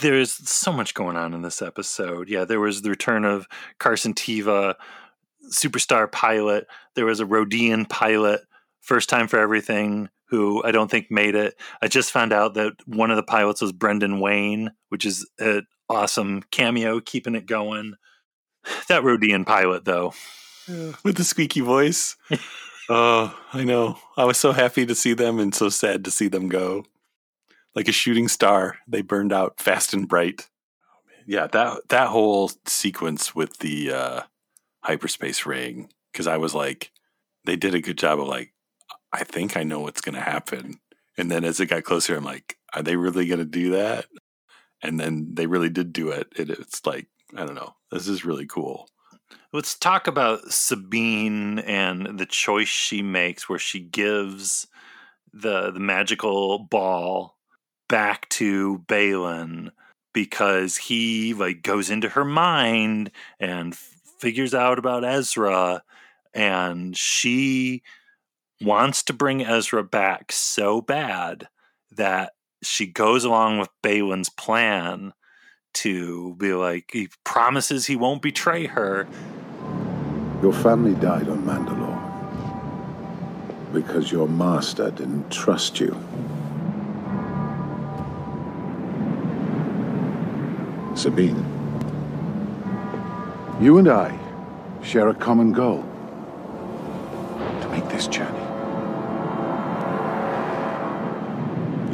[0.00, 2.28] There's so much going on in this episode.
[2.28, 3.46] Yeah, there was the return of
[3.78, 4.74] Carson Teva,
[5.50, 6.66] superstar pilot.
[6.94, 8.42] There was a Rodian pilot,
[8.80, 11.54] first time for everything, who I don't think made it.
[11.80, 15.66] I just found out that one of the pilots was Brendan Wayne, which is an
[15.88, 17.94] awesome cameo, keeping it going.
[18.88, 20.12] That Rodian pilot, though,
[21.02, 22.16] with the squeaky voice.
[22.90, 23.98] oh, I know.
[24.16, 26.84] I was so happy to see them and so sad to see them go.
[27.74, 30.50] Like a shooting star, they burned out fast and bright.
[31.26, 34.20] Yeah, that that whole sequence with the uh,
[34.82, 36.90] hyperspace ring, because I was like,
[37.44, 38.52] they did a good job of like,
[39.12, 40.80] I think I know what's going to happen.
[41.16, 44.06] And then as it got closer, I'm like, are they really going to do that?
[44.82, 46.28] And then they really did do it.
[46.36, 46.50] it.
[46.50, 47.74] It's like, I don't know.
[47.92, 48.88] This is really cool.
[49.52, 54.66] Let's talk about Sabine and the choice she makes, where she gives
[55.32, 57.36] the the magical ball
[57.88, 59.70] back to Baylan
[60.12, 65.82] because he like goes into her mind and figures out about Ezra
[66.34, 67.82] and she
[68.60, 71.48] wants to bring Ezra back so bad
[71.90, 75.12] that she goes along with Baylan's plan
[75.74, 79.06] to be like he promises he won't betray her.
[80.42, 82.10] Your family died on Mandalore
[83.72, 85.96] because your master didn't trust you.
[90.94, 91.44] Sabine,
[93.60, 94.18] you and I
[94.82, 95.84] share a common goal
[97.60, 98.38] to make this journey.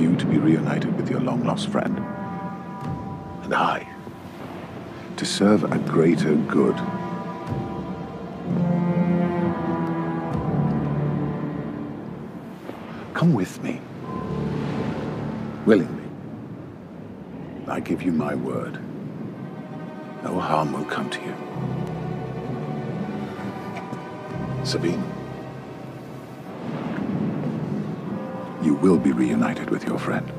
[0.00, 2.02] You to be reunited with your long lost friend,
[3.52, 3.87] and
[5.16, 6.76] to serve a greater good.
[13.14, 13.80] Come with me.
[15.64, 16.04] Willingly.
[17.66, 18.78] I give you my word.
[20.22, 21.35] No harm will come to you.
[24.64, 25.02] Sabine.
[28.62, 30.30] You will be reunited with your friend.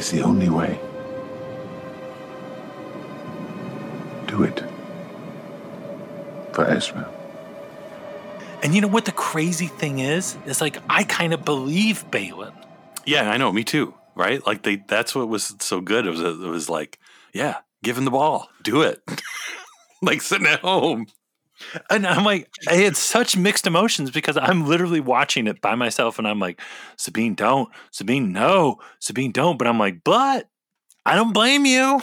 [0.00, 0.80] It's the only way.
[4.28, 4.64] Do it.
[6.54, 7.06] For Ezra.
[8.62, 10.38] And you know what the crazy thing is?
[10.46, 12.54] Is like I kind of believe Baylan.
[13.04, 13.52] Yeah, I know.
[13.52, 13.92] Me too.
[14.14, 14.44] Right?
[14.46, 14.76] Like they.
[14.76, 16.06] That's what was so good.
[16.06, 16.20] It was.
[16.20, 16.98] It was like,
[17.34, 18.48] yeah, give him the ball.
[18.62, 19.02] Do it.
[20.02, 21.08] like sitting at home.
[21.90, 26.18] And I'm like, I had such mixed emotions because I'm literally watching it by myself,
[26.18, 26.60] and I'm like,
[26.96, 27.68] Sabine, don't.
[27.90, 28.78] Sabine, no.
[28.98, 29.58] Sabine, don't.
[29.58, 30.48] But I'm like, but
[31.04, 32.00] I don't blame you.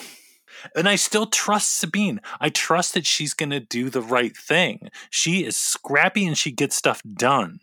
[0.75, 2.19] And I still trust Sabine.
[2.39, 4.89] I trust that she's going to do the right thing.
[5.09, 7.59] She is scrappy and she gets stuff done.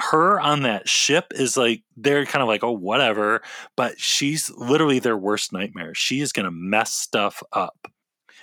[0.00, 3.42] Her on that ship is like, they're kind of like, oh, whatever.
[3.76, 5.94] But she's literally their worst nightmare.
[5.94, 7.86] She is going to mess stuff up.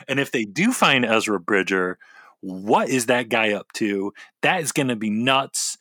[0.08, 1.98] And if they do find Ezra Bridger,
[2.42, 4.14] what is that guy up to?
[4.42, 5.78] That is going to be nuts.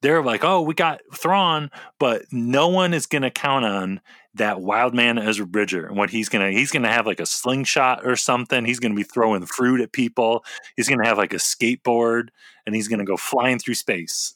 [0.00, 4.00] They're like, oh, we got Thrawn, but no one is going to count on
[4.38, 8.06] that wild man Ezra Bridger and what he's gonna he's gonna have like a slingshot
[8.06, 8.64] or something.
[8.64, 10.44] He's gonna be throwing fruit at people.
[10.76, 12.28] He's gonna have like a skateboard
[12.64, 14.34] and he's gonna go flying through space.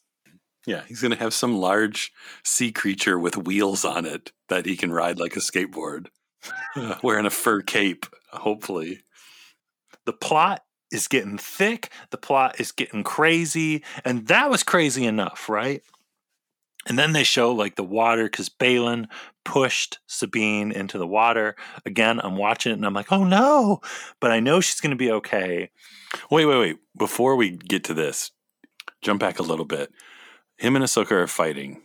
[0.66, 2.12] Yeah, he's gonna have some large
[2.44, 6.08] sea creature with wheels on it that he can ride like a skateboard,
[7.02, 8.06] wearing a fur cape.
[8.32, 9.00] Hopefully,
[10.04, 11.90] the plot is getting thick.
[12.10, 15.82] The plot is getting crazy, and that was crazy enough, right?
[16.86, 19.06] And then they show like the water because Baylan
[19.44, 21.54] pushed Sabine into the water.
[21.86, 23.80] Again, I'm watching it and I'm like, oh no,
[24.20, 25.70] but I know she's going to be okay.
[26.30, 26.78] Wait, wait, wait.
[26.98, 28.32] Before we get to this,
[29.00, 29.92] jump back a little bit.
[30.56, 31.82] Him and Ahsoka are fighting.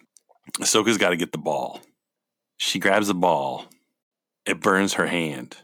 [0.60, 1.82] Ahsoka's got to get the ball.
[2.58, 3.66] She grabs the ball.
[4.46, 5.58] It burns her hand.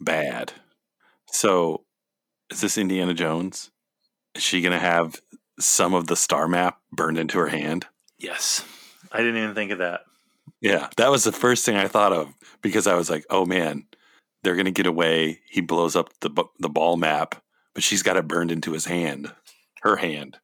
[0.00, 0.52] Bad.
[1.26, 1.84] So,
[2.50, 3.70] is this Indiana Jones?
[4.34, 5.20] Is she going to have
[5.58, 7.86] some of the star map burned into her hand?
[8.18, 8.64] Yes.
[9.12, 10.00] I didn't even think of that.
[10.60, 13.84] Yeah, that was the first thing I thought of because I was like, "Oh man,
[14.42, 17.34] they're going to get away." He blows up the the ball map,
[17.74, 19.32] but she's got it burned into his hand,
[19.82, 20.38] her hand.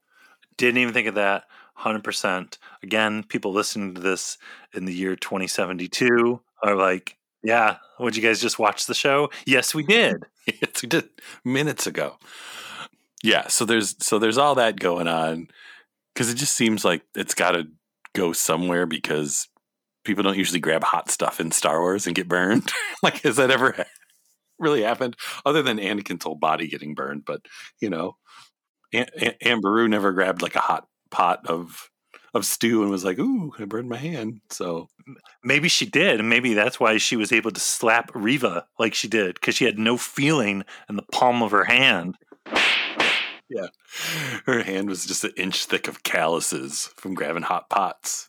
[0.59, 1.45] Didn't even think of that.
[1.79, 2.59] 100%.
[2.83, 4.37] Again, people listening to this
[4.75, 9.75] in the year 2072 are like, "Yeah, would you guys just watch the show?" Yes,
[9.75, 10.25] we did.
[10.47, 11.09] yes, we did
[11.45, 12.17] minutes ago.
[13.23, 15.49] Yeah, so there's so there's all that going on
[16.15, 17.69] because it just seems like it's got to
[18.15, 19.49] go somewhere because
[20.05, 22.71] people don't usually grab hot stuff in Star Wars and get burned.
[23.03, 23.85] like, has that ever
[24.59, 25.17] really happened?
[25.45, 27.43] Other than Anakin's whole body getting burned, but
[27.81, 28.17] you know,
[28.93, 31.91] Aunt, Aunt, Aunt Beru never grabbed like a hot pot of
[32.35, 34.89] of stew and was like, "Ooh, I burned my hand." So
[35.43, 39.09] maybe she did, and maybe that's why she was able to slap Reva like she
[39.09, 42.17] did because she had no feeling in the palm of her hand.
[43.49, 43.67] Yeah,
[44.47, 48.29] her hand was just an inch thick of calluses from grabbing hot pots.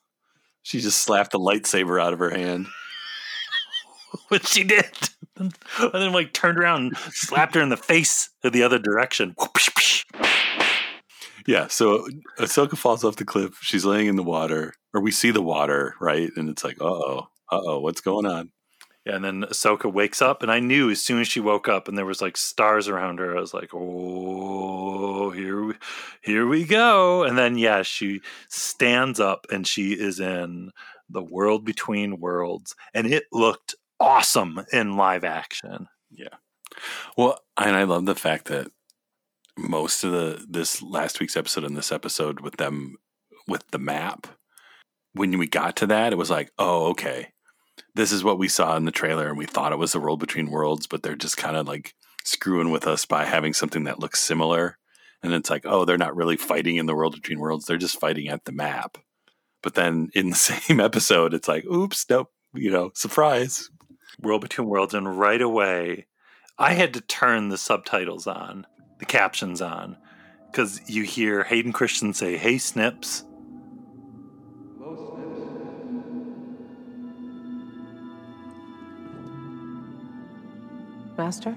[0.63, 2.67] She just slapped the lightsaber out of her hand.
[4.27, 4.85] Which she did,
[5.37, 5.53] and
[5.93, 9.35] then like turned around and slapped her in the face in the other direction.
[11.47, 12.07] Yeah, so
[12.39, 13.57] Ahsoka falls off the cliff.
[13.61, 16.29] She's laying in the water, or we see the water, right?
[16.35, 18.51] And it's like, uh oh, uh oh, what's going on?
[19.05, 21.87] Yeah, and then Ahsoka wakes up, and I knew as soon as she woke up,
[21.87, 23.35] and there was like stars around her.
[23.35, 25.73] I was like, "Oh, here, we,
[26.21, 30.71] here we go!" And then, yeah, she stands up, and she is in
[31.09, 35.87] the world between worlds, and it looked awesome in live action.
[36.11, 36.35] Yeah,
[37.17, 38.67] well, and I love the fact that
[39.57, 42.97] most of the this last week's episode and this episode with them
[43.47, 44.27] with the map.
[45.13, 47.29] When we got to that, it was like, oh, okay.
[47.95, 50.19] This is what we saw in the trailer and we thought it was the world
[50.19, 53.99] between worlds but they're just kind of like screwing with us by having something that
[53.99, 54.77] looks similar.
[55.23, 57.65] And it's like oh they're not really fighting in the world between worlds.
[57.65, 58.97] They're just fighting at the map.
[59.61, 63.69] But then in the same episode it's like oops nope you know surprise.
[64.19, 66.05] World between worlds and right away
[66.57, 68.67] i had to turn the subtitles on
[69.01, 69.97] the captions on
[70.45, 73.25] because you hear hayden Christensen say hey snips
[81.17, 81.55] Master?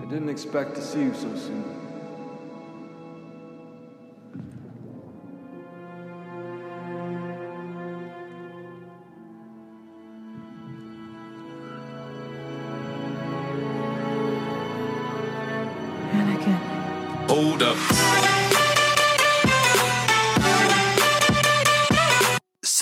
[0.00, 1.83] I didn't expect to see you so soon.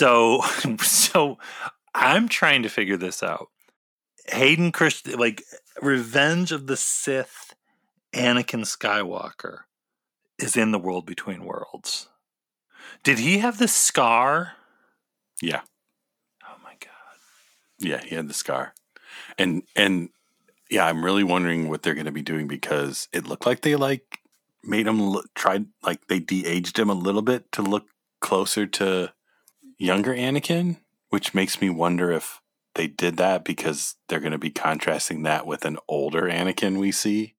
[0.03, 0.41] So,
[0.81, 1.37] so
[1.95, 3.47] I'm trying to figure this out.
[4.27, 5.43] Hayden Christ, like
[5.81, 7.55] Revenge of the Sith,
[8.13, 9.59] Anakin Skywalker
[10.37, 12.09] is in the world between worlds.
[13.03, 14.53] Did he have the scar?
[15.41, 15.61] Yeah.
[16.43, 17.17] Oh my god.
[17.79, 18.73] Yeah, he had the scar.
[19.37, 20.09] And and
[20.69, 23.77] yeah, I'm really wondering what they're going to be doing because it looked like they
[23.77, 24.19] like
[24.65, 27.85] made him look, tried like they de-aged him a little bit to look
[28.19, 29.13] closer to
[29.77, 30.77] younger Anakin,
[31.09, 32.41] which makes me wonder if
[32.75, 36.91] they did that because they're going to be contrasting that with an older Anakin we
[36.91, 37.35] see.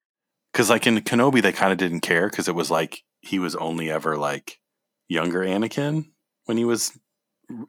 [0.53, 3.57] Because, like in Kenobi, they kind of didn't care because it was like he was
[3.57, 4.61] only ever like
[5.09, 6.11] younger Anakin
[6.45, 6.97] when he was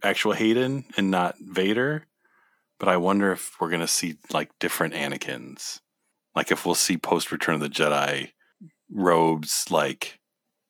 [0.03, 2.05] actual Hayden and not Vader.
[2.79, 5.79] But I wonder if we're going to see like different Anakins.
[6.35, 8.31] Like if we'll see post Return of the Jedi
[8.91, 10.19] robes, like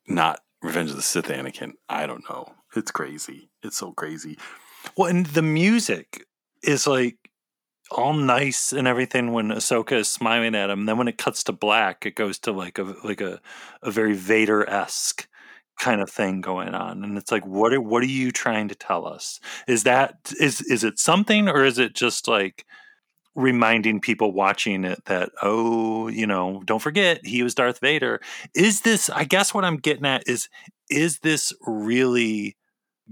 [0.07, 1.73] not Revenge of the Sith Anakin.
[1.89, 2.54] I don't know.
[2.75, 3.49] It's crazy.
[3.63, 4.37] It's so crazy.
[4.97, 6.25] Well, and the music
[6.63, 7.17] is like
[7.91, 10.85] all nice and everything when Ahsoka is smiling at him.
[10.85, 13.39] Then when it cuts to black, it goes to like a like a,
[13.81, 15.27] a very Vader esque
[15.79, 17.03] kind of thing going on.
[17.03, 19.39] And it's like, what are what are you trying to tell us?
[19.67, 22.65] Is that is is it something or is it just like
[23.35, 28.21] reminding people watching it that oh you know don't forget he was darth vader
[28.55, 30.47] is this i guess what i'm getting at is
[30.89, 32.55] is this really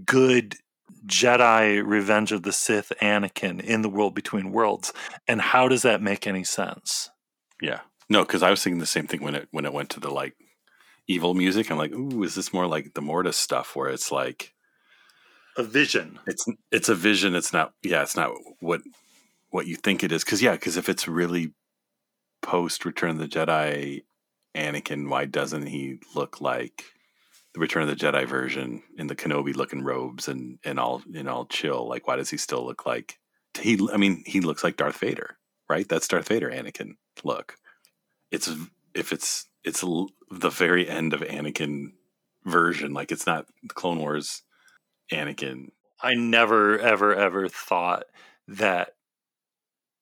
[0.06, 0.58] good
[1.06, 4.94] Jedi Revenge of the Sith Anakin in the world between worlds?
[5.28, 7.10] And how does that make any sense?
[7.62, 7.82] Yeah.
[8.10, 10.10] No, because I was thinking the same thing when it when it went to the
[10.10, 10.36] like
[11.08, 11.70] evil music.
[11.70, 14.54] I'm like, ooh, is this more like the Mortis stuff where it's like
[15.58, 16.20] a vision?
[16.28, 17.36] It's it's a vision.
[17.36, 17.74] It's not.
[17.82, 18.82] Yeah, it's not what
[19.50, 20.24] what you think it is.
[20.24, 21.54] Because yeah, because if it's really
[22.42, 24.04] post Return of the Jedi
[24.56, 26.93] Anakin, why doesn't he look like
[27.54, 31.30] the Return of the Jedi version in the Kenobi looking robes and and all and
[31.30, 31.88] all chill?
[31.88, 33.20] Like, why does he still look like
[33.60, 33.80] he?
[33.94, 35.38] I mean, he looks like Darth Vader,
[35.70, 35.88] right?
[35.88, 37.56] That's Darth Vader Anakin look.
[38.32, 38.50] It's
[38.94, 41.94] if it's it's the very end of Anakin
[42.46, 42.94] version.
[42.94, 44.44] Like, it's not the Clone Wars
[45.12, 45.70] Anakin.
[46.02, 48.06] I never, ever, ever thought
[48.48, 48.96] that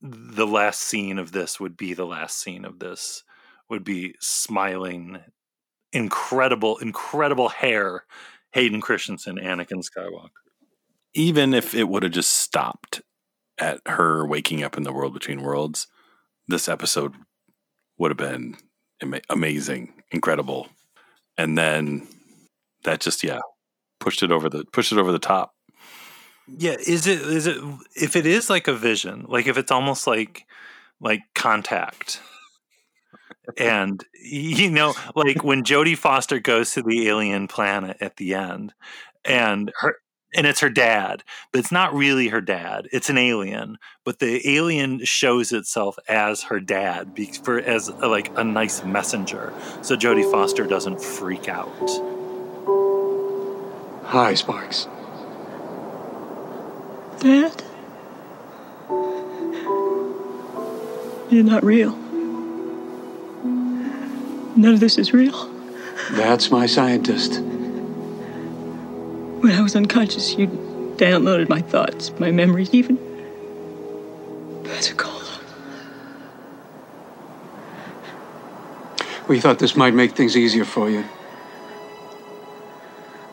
[0.02, 3.24] the last scene of this would be the last scene of this
[3.70, 5.20] would be smiling
[5.94, 8.06] incredible incredible hair
[8.54, 10.30] hayden christensen anakin skywalker.
[11.14, 13.02] Even if it would have just stopped
[13.58, 15.88] at her waking up in the world between worlds
[16.48, 17.14] this episode
[17.98, 18.56] would have been
[19.02, 20.68] ama- amazing incredible.
[21.38, 22.08] And then
[22.84, 23.40] that just yeah
[24.00, 25.54] pushed it over the pushed it over the top.
[26.48, 27.58] Yeah is it is it
[27.96, 30.46] if it is like a vision like if it's almost like
[31.00, 32.20] like contact
[33.58, 38.74] and you know, like when Jodie Foster goes to the alien planet at the end,
[39.26, 39.96] and her
[40.34, 42.88] and it's her dad, but it's not really her dad.
[42.92, 48.08] It's an alien, but the alien shows itself as her dad be- for as a,
[48.08, 51.68] like a nice messenger, so Jodie Foster doesn't freak out.
[54.06, 54.88] Hi, Sparks.
[57.20, 57.64] Dad?
[61.30, 61.98] You're not real.
[64.56, 65.50] None of this is real.
[66.12, 67.40] That's my scientist.
[69.42, 70.48] When I was unconscious, you
[70.98, 72.98] downloaded my thoughts, my memories, even
[74.64, 75.40] Pensacola.
[79.28, 81.06] We thought this might make things easier for you.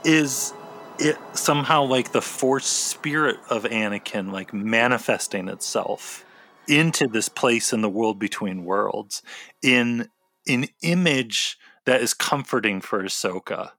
[0.05, 0.55] Is
[0.99, 6.25] it somehow like the force spirit of Anakin like manifesting itself
[6.67, 9.23] into this place in the world between worlds
[9.63, 10.09] in
[10.49, 13.73] an image that is comforting for Ahsoka?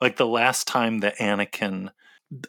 [0.00, 1.90] Like the last time that Anakin,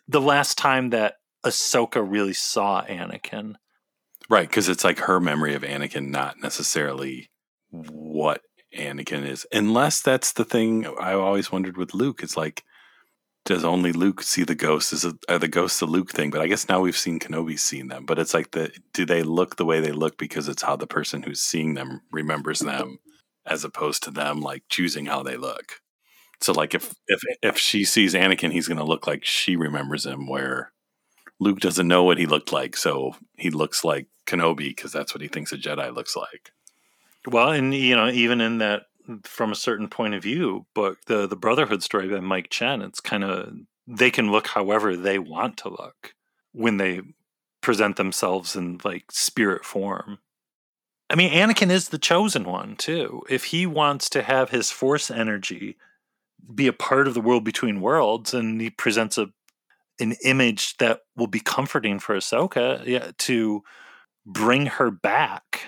[0.07, 1.15] the last time that
[1.45, 3.55] Ahsoka really saw Anakin.
[4.30, 7.30] Right, because it's like her memory of Anakin, not necessarily
[7.70, 8.41] what
[8.78, 9.45] Anakin is.
[9.51, 12.22] Unless that's the thing I always wondered with Luke.
[12.22, 12.63] It's like,
[13.45, 14.91] does only Luke see the ghosts?
[14.91, 16.30] Is it, are the ghosts a Luke thing?
[16.30, 18.05] But I guess now we've seen Kenobi seeing them.
[18.05, 20.88] But it's like the do they look the way they look because it's how the
[20.88, 22.99] person who's seeing them remembers them,
[23.47, 25.81] as opposed to them like choosing how they look.
[26.39, 26.93] So like if hmm.
[27.07, 30.27] if if she sees Anakin, he's going to look like she remembers him.
[30.27, 30.71] Where
[31.39, 35.21] Luke doesn't know what he looked like, so he looks like Kenobi because that's what
[35.21, 36.51] he thinks a Jedi looks like.
[37.25, 38.83] Well, and you know, even in that,
[39.23, 42.99] from a certain point of view, book the the Brotherhood story by Mike Chen, it's
[42.99, 43.53] kind of
[43.87, 46.13] they can look however they want to look
[46.51, 47.01] when they
[47.61, 50.19] present themselves in like spirit form.
[51.10, 53.24] I mean, Anakin is the chosen one too.
[53.30, 55.78] If he wants to have his force energy
[56.53, 59.28] be a part of the world between worlds, and he presents a
[59.99, 63.64] an image that will be comforting for Ahsoka yeah, to
[64.26, 65.62] bring her back.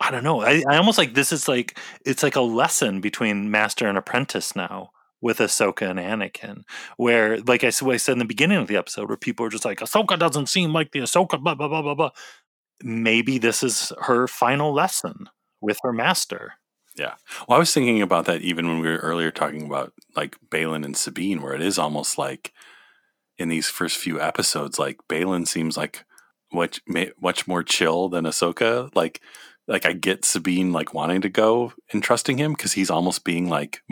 [0.00, 0.40] I don't know.
[0.40, 4.56] I, I almost like this is like it's like a lesson between master and apprentice
[4.56, 4.90] now
[5.20, 6.62] with Ahsoka and Anakin,
[6.96, 9.64] where like I, I said in the beginning of the episode, where people are just
[9.64, 12.10] like Ahsoka doesn't seem like the Ahsoka, blah blah blah blah blah.
[12.82, 15.28] Maybe this is her final lesson
[15.60, 16.54] with her master.
[16.96, 17.14] Yeah.
[17.48, 20.84] Well, I was thinking about that even when we were earlier talking about like Baylan
[20.84, 22.52] and Sabine, where it is almost like
[23.38, 26.04] in these first few episodes, like Baylan seems like
[26.52, 26.80] much
[27.20, 28.94] much more chill than Ahsoka.
[28.94, 29.20] Like,
[29.68, 33.48] like I get Sabine like wanting to go and trusting him because he's almost being
[33.48, 33.82] like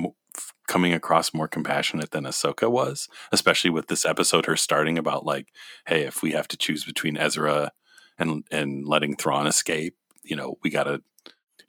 [0.66, 5.48] coming across more compassionate than Ahsoka was, especially with this episode, her starting about like,
[5.86, 7.72] hey, if we have to choose between Ezra
[8.18, 11.02] and and letting Thrawn escape, you know, we got to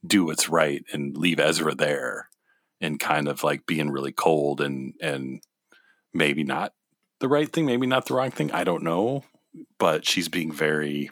[0.06, 2.30] do what's right and leave Ezra there
[2.82, 5.42] and kind of like being really cold and and
[6.14, 6.74] maybe not
[7.20, 8.52] the right thing, maybe not the wrong thing.
[8.52, 9.24] I don't know,
[9.78, 11.10] but she's being very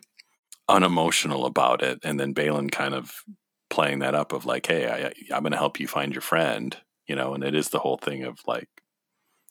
[0.70, 2.00] unemotional about it.
[2.04, 3.24] And then Baylan kind of
[3.70, 6.76] playing that up of like, hey, I, I'm going to help you find your friend,
[7.06, 7.34] you know.
[7.34, 8.70] And it is the whole thing of like,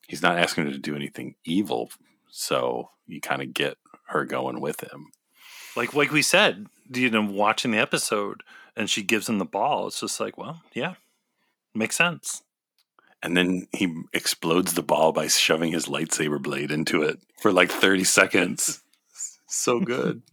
[0.08, 1.90] he's not asking her to do anything evil,
[2.30, 3.76] so you kind of get
[4.08, 5.08] her going with him.
[5.76, 8.42] Like like we said, you know, watching the episode,
[8.74, 9.86] and she gives him the ball.
[9.86, 10.94] It's just like, well, yeah,
[11.74, 12.42] makes sense.
[13.22, 17.70] And then he explodes the ball by shoving his lightsaber blade into it for like
[17.70, 18.82] 30 seconds.
[19.48, 20.22] so good.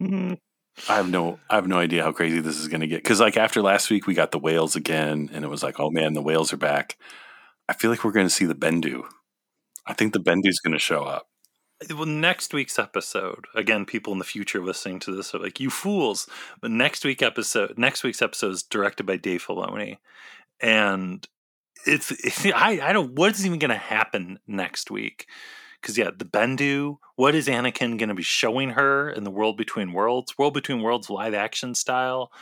[0.88, 3.20] I have no I have no idea how crazy this is going to get cuz
[3.20, 6.14] like after last week we got the whales again and it was like oh man
[6.14, 6.98] the whales are back.
[7.68, 9.04] I feel like we're going to see the Bendu.
[9.86, 11.28] I think the Bendu's going to show up
[11.90, 15.70] well, next week's episode, again, people in the future listening to this are like, you
[15.70, 16.26] fools.
[16.60, 19.98] But next week episode, next week's episode is directed by Dave Filoni.
[20.60, 21.26] And
[21.86, 25.26] it's, it's I, I don't, what is even going to happen next week?
[25.80, 29.58] Because, yeah, the Bendu, what is Anakin going to be showing her in the World
[29.58, 30.38] Between Worlds?
[30.38, 32.32] World Between Worlds live action style.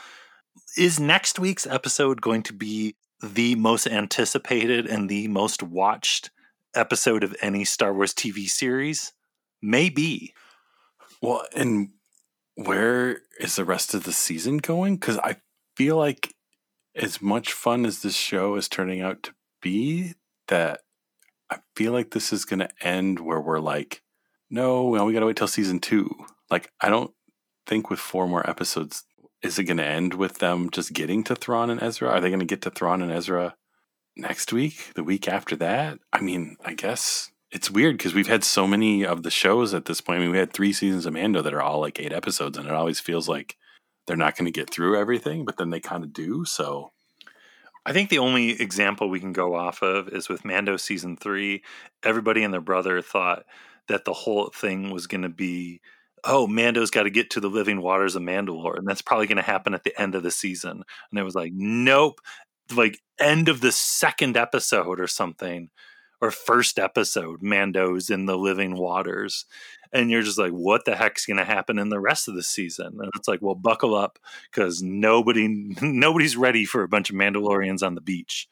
[0.77, 6.29] Is next week's episode going to be the most anticipated and the most watched
[6.75, 9.11] episode of any Star Wars TV series?
[9.65, 10.33] Maybe.
[11.21, 11.91] Well, and
[12.55, 14.97] where is the rest of the season going?
[14.97, 15.37] Because I
[15.77, 16.35] feel like
[16.95, 20.15] as much fun as this show is turning out to be,
[20.49, 20.81] that
[21.49, 24.03] I feel like this is going to end where we're like,
[24.49, 26.13] no, we got to wait till season two.
[26.51, 27.11] Like, I don't
[27.65, 29.05] think with four more episodes,
[29.41, 32.09] is it going to end with them just getting to Thrawn and Ezra?
[32.09, 33.55] Are they going to get to Thrawn and Ezra
[34.15, 34.91] next week?
[34.93, 35.99] The week after that?
[36.11, 39.85] I mean, I guess it's weird because we've had so many of the shows at
[39.85, 40.17] this point.
[40.17, 42.67] I mean, we had three seasons of Mando that are all like eight episodes, and
[42.67, 43.57] it always feels like
[44.07, 46.45] they're not going to get through everything, but then they kind of do.
[46.45, 46.91] So,
[47.85, 51.63] I think the only example we can go off of is with Mando season three.
[52.01, 53.43] Everybody and their brother thought
[53.87, 55.79] that the whole thing was going to be,
[56.23, 59.37] oh, Mando's got to get to the living waters of Mandalore, and that's probably going
[59.37, 60.83] to happen at the end of the season.
[61.11, 62.19] And it was like, nope,
[62.75, 65.69] like end of the second episode or something,
[66.23, 69.43] or first episode, Mando's in the living waters.
[69.91, 72.41] And you're just like, what the heck's going to happen in the rest of the
[72.41, 72.97] season?
[72.97, 74.17] And it's like, well, buckle up
[74.49, 75.49] because nobody,
[75.81, 78.47] nobody's ready for a bunch of Mandalorians on the beach.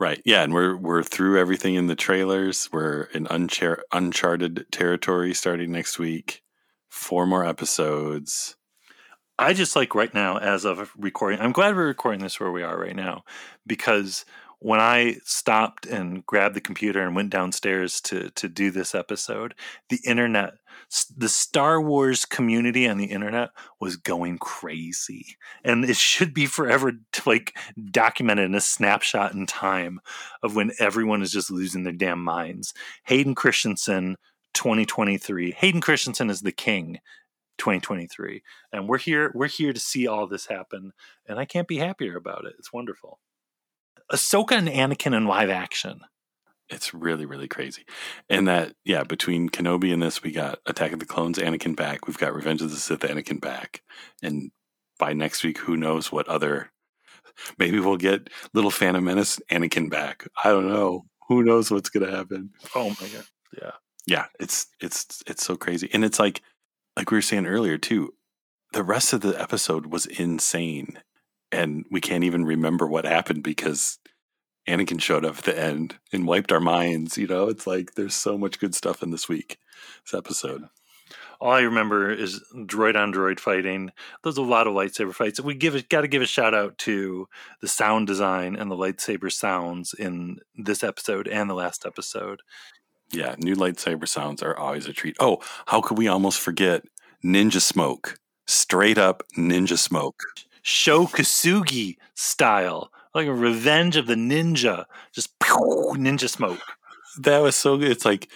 [0.00, 0.22] Right.
[0.24, 2.68] Yeah, and we're we're through everything in the trailers.
[2.70, 6.42] We're in unchar- uncharted territory starting next week.
[6.88, 8.56] Four more episodes.
[9.38, 12.62] I just like right now, as of recording, I'm glad we're recording this where we
[12.62, 13.24] are right now
[13.66, 14.26] because
[14.58, 19.54] when I stopped and grabbed the computer and went downstairs to to do this episode,
[19.90, 20.54] the internet,
[21.16, 23.50] the Star Wars community on the internet
[23.80, 26.92] was going crazy, and it should be forever
[27.26, 27.56] like
[27.90, 30.00] documented in a snapshot in time
[30.42, 32.72] of when everyone is just losing their damn minds.
[33.04, 34.16] Hayden Christensen,
[34.54, 35.52] 2023.
[35.52, 36.98] Hayden Christensen is the king.
[37.58, 40.92] 2023 and we're here we're here to see all this happen
[41.26, 43.18] and i can't be happier about it it's wonderful
[44.12, 46.00] Ahsoka and Anakin in live action.
[46.68, 47.84] It's really, really crazy.
[48.28, 52.06] And that, yeah, between Kenobi and this, we got Attack of the Clones, Anakin back.
[52.06, 53.82] We've got Revenge of the Sith, Anakin back.
[54.20, 54.50] And
[54.98, 56.70] by next week, who knows what other.
[57.58, 60.26] Maybe we'll get Little Phantom Menace, Anakin back.
[60.42, 61.04] I don't know.
[61.28, 62.50] Who knows what's going to happen?
[62.74, 63.26] Oh my god!
[63.60, 63.72] Yeah,
[64.06, 64.26] yeah.
[64.38, 66.40] It's it's it's so crazy, and it's like
[66.96, 68.14] like we were saying earlier too.
[68.72, 71.00] The rest of the episode was insane,
[71.52, 73.98] and we can't even remember what happened because
[74.68, 77.16] Anakin showed up at the end and wiped our minds.
[77.16, 79.58] You know, it's like there's so much good stuff in this week,
[80.04, 80.64] this episode.
[81.38, 83.92] All I remember is droid on droid fighting.
[84.22, 85.40] There's a lot of lightsaber fights.
[85.40, 87.28] We give it, got to give a shout out to
[87.60, 92.40] the sound design and the lightsaber sounds in this episode and the last episode.
[93.12, 95.16] Yeah, new lightsaber sounds are always a treat.
[95.20, 96.84] Oh, how could we almost forget
[97.24, 98.18] Ninja Smoke?
[98.46, 100.20] Straight up Ninja Smoke.
[100.68, 106.58] Sho Kosugi style, like a Revenge of the Ninja, just pew, ninja smoke.
[107.20, 107.92] That was so good.
[107.92, 108.28] It's like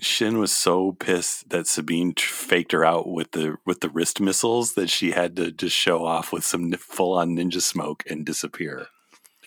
[0.00, 4.74] Shin was so pissed that Sabine faked her out with the with the wrist missiles
[4.74, 8.88] that she had to just show off with some full on ninja smoke and disappear.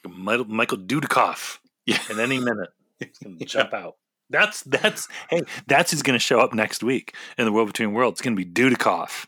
[0.06, 1.60] Like Michael, Michael Dudikoff.
[1.86, 2.70] Yeah, in any minute,
[3.00, 3.46] he's gonna yeah.
[3.46, 3.98] jump out.
[4.30, 8.14] That's that's hey, that's who's gonna show up next week in the World Between Worlds.
[8.14, 9.26] It's gonna be Dudikoff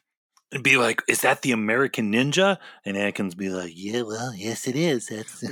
[0.54, 4.68] and be like, "Is that the American Ninja?" And Anakin's be like, "Yeah, well, yes,
[4.68, 5.08] it is.
[5.08, 5.44] That's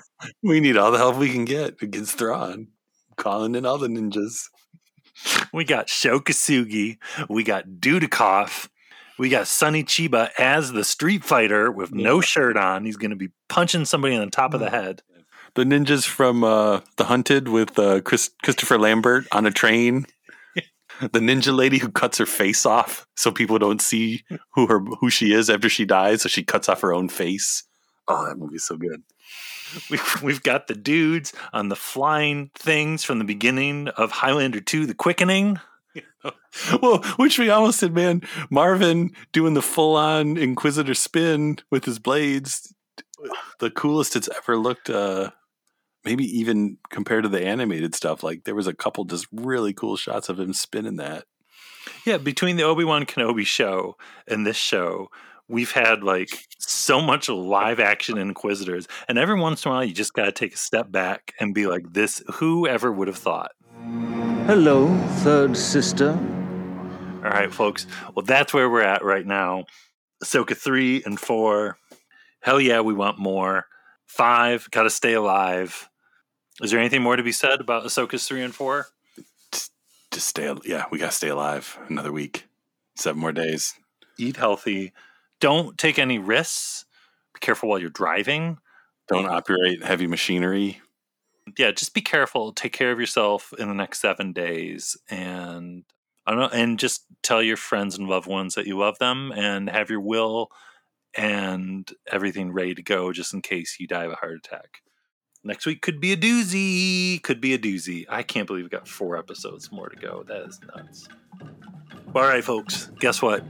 [0.42, 2.68] we need all the help we can get against Thrawn,
[3.16, 4.48] calling in all the ninjas.
[5.52, 6.98] We got Sho Kosugi,
[7.28, 8.68] we got Dudikoff,
[9.18, 12.04] we got Sonny Chiba as the Street Fighter with yeah.
[12.04, 12.84] no shirt on.
[12.84, 14.70] He's going to be punching somebody on the top of the mm.
[14.72, 15.02] head.
[15.54, 20.04] The ninjas from uh, The Hunted with uh, Chris- Christopher Lambert on a train
[21.12, 24.24] the ninja lady who cuts her face off so people don't see
[24.54, 26.22] who her who she is after she dies.
[26.22, 27.64] So she cuts off her own face.
[28.08, 29.02] Oh, that movie's so good.
[29.90, 34.86] We've, we've got the dudes on the flying things from the beginning of Highlander 2,
[34.86, 35.58] The Quickening.
[36.80, 41.98] well, which we almost said, man, Marvin doing the full on Inquisitor spin with his
[41.98, 42.72] blades.
[43.58, 45.30] The coolest it's ever looked uh,
[46.06, 49.96] maybe even compared to the animated stuff, like there was a couple just really cool
[49.96, 51.24] shots of him spinning that.
[52.06, 53.96] Yeah, between the Obi Wan Kenobi show
[54.26, 55.10] and this show,
[55.48, 59.92] we've had like so much live action Inquisitors, and every once in a while, you
[59.92, 63.52] just got to take a step back and be like, "This, whoever would have thought."
[64.46, 66.10] Hello, third sister.
[66.10, 67.86] All right, folks.
[68.14, 69.64] Well, that's where we're at right now.
[70.22, 71.78] Ahsoka three and four.
[72.40, 73.66] Hell yeah, we want more.
[74.06, 75.88] Five, got to stay alive.
[76.62, 78.88] Is there anything more to be said about Ahsoka's three and four?
[79.52, 79.72] Just,
[80.10, 80.54] just stay.
[80.64, 82.46] Yeah, we got to stay alive another week,
[82.94, 83.74] seven more days.
[84.18, 84.92] Eat healthy.
[85.40, 86.86] Don't take any risks.
[87.34, 88.58] Be careful while you're driving.
[89.08, 90.80] Don't operate heavy machinery.
[91.58, 92.52] Yeah, just be careful.
[92.52, 95.84] Take care of yourself in the next seven days, and
[96.26, 96.58] I don't know.
[96.58, 100.00] And just tell your friends and loved ones that you love them, and have your
[100.00, 100.50] will
[101.14, 104.80] and everything ready to go, just in case you die of a heart attack.
[105.46, 107.22] Next week could be a doozy.
[107.22, 108.04] Could be a doozy.
[108.08, 110.24] I can't believe we got four episodes more to go.
[110.26, 111.08] That is nuts.
[112.14, 112.90] All right, folks.
[112.98, 113.44] Guess what?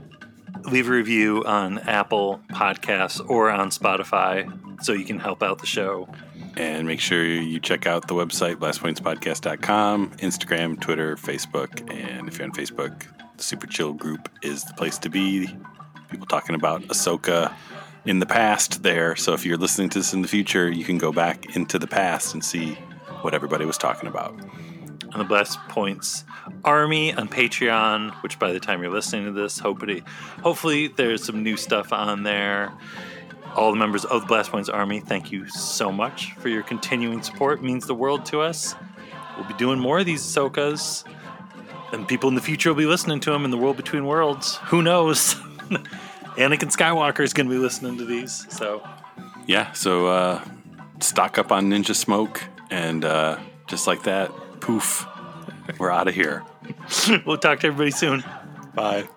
[0.71, 5.65] Leave a review on Apple Podcasts or on Spotify so you can help out the
[5.65, 6.07] show.
[6.55, 11.91] And make sure you check out the website, blastpointspodcast.com, Instagram, Twitter, Facebook.
[11.91, 13.05] And if you're on Facebook,
[13.37, 15.49] the Super Chill group is the place to be.
[16.09, 17.53] People talking about Ahsoka
[18.07, 19.15] in the past there.
[19.17, 21.87] So if you're listening to this in the future, you can go back into the
[21.87, 22.75] past and see
[23.21, 24.33] what everybody was talking about.
[25.13, 26.23] on the Blast Points
[26.63, 30.03] Army on Patreon, which by the time you're listening to this, hopefully,
[30.41, 32.71] hopefully there's some new stuff on there.
[33.55, 37.21] All the members of the Blast Points Army, thank you so much for your continuing
[37.21, 37.59] support.
[37.59, 38.75] It means the world to us.
[39.37, 41.03] We'll be doing more of these Ahsokas,
[41.91, 44.57] and people in the future will be listening to them in the world between worlds.
[44.65, 45.35] Who knows?
[46.37, 48.87] Anakin Skywalker is going to be listening to these, so
[49.47, 50.43] Yeah, so uh,
[50.99, 54.29] stock up on Ninja Smoke, and uh, just like that,
[54.59, 55.05] poof,
[55.79, 56.43] we're out of here.
[57.25, 58.23] we'll talk to everybody soon.
[58.75, 59.07] Bye.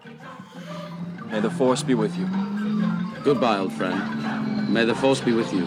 [1.27, 2.27] May the Force be with you.
[3.23, 4.73] Goodbye, old friend.
[4.73, 5.67] May the Force be with you.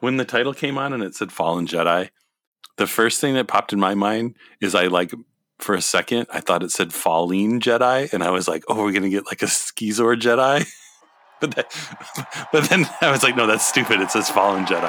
[0.00, 2.10] When the title came on and it said Fallen Jedi,
[2.76, 5.12] the first thing that popped in my mind is I like,
[5.58, 8.92] for a second, I thought it said Falling Jedi, and I was like, oh, we're
[8.92, 10.66] going to get like a Skizor Jedi.
[11.38, 14.00] But, that, but then I was like, no, that's stupid.
[14.00, 14.88] It says Fallen Jedi.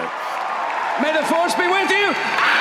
[1.01, 2.56] May the Force be with you!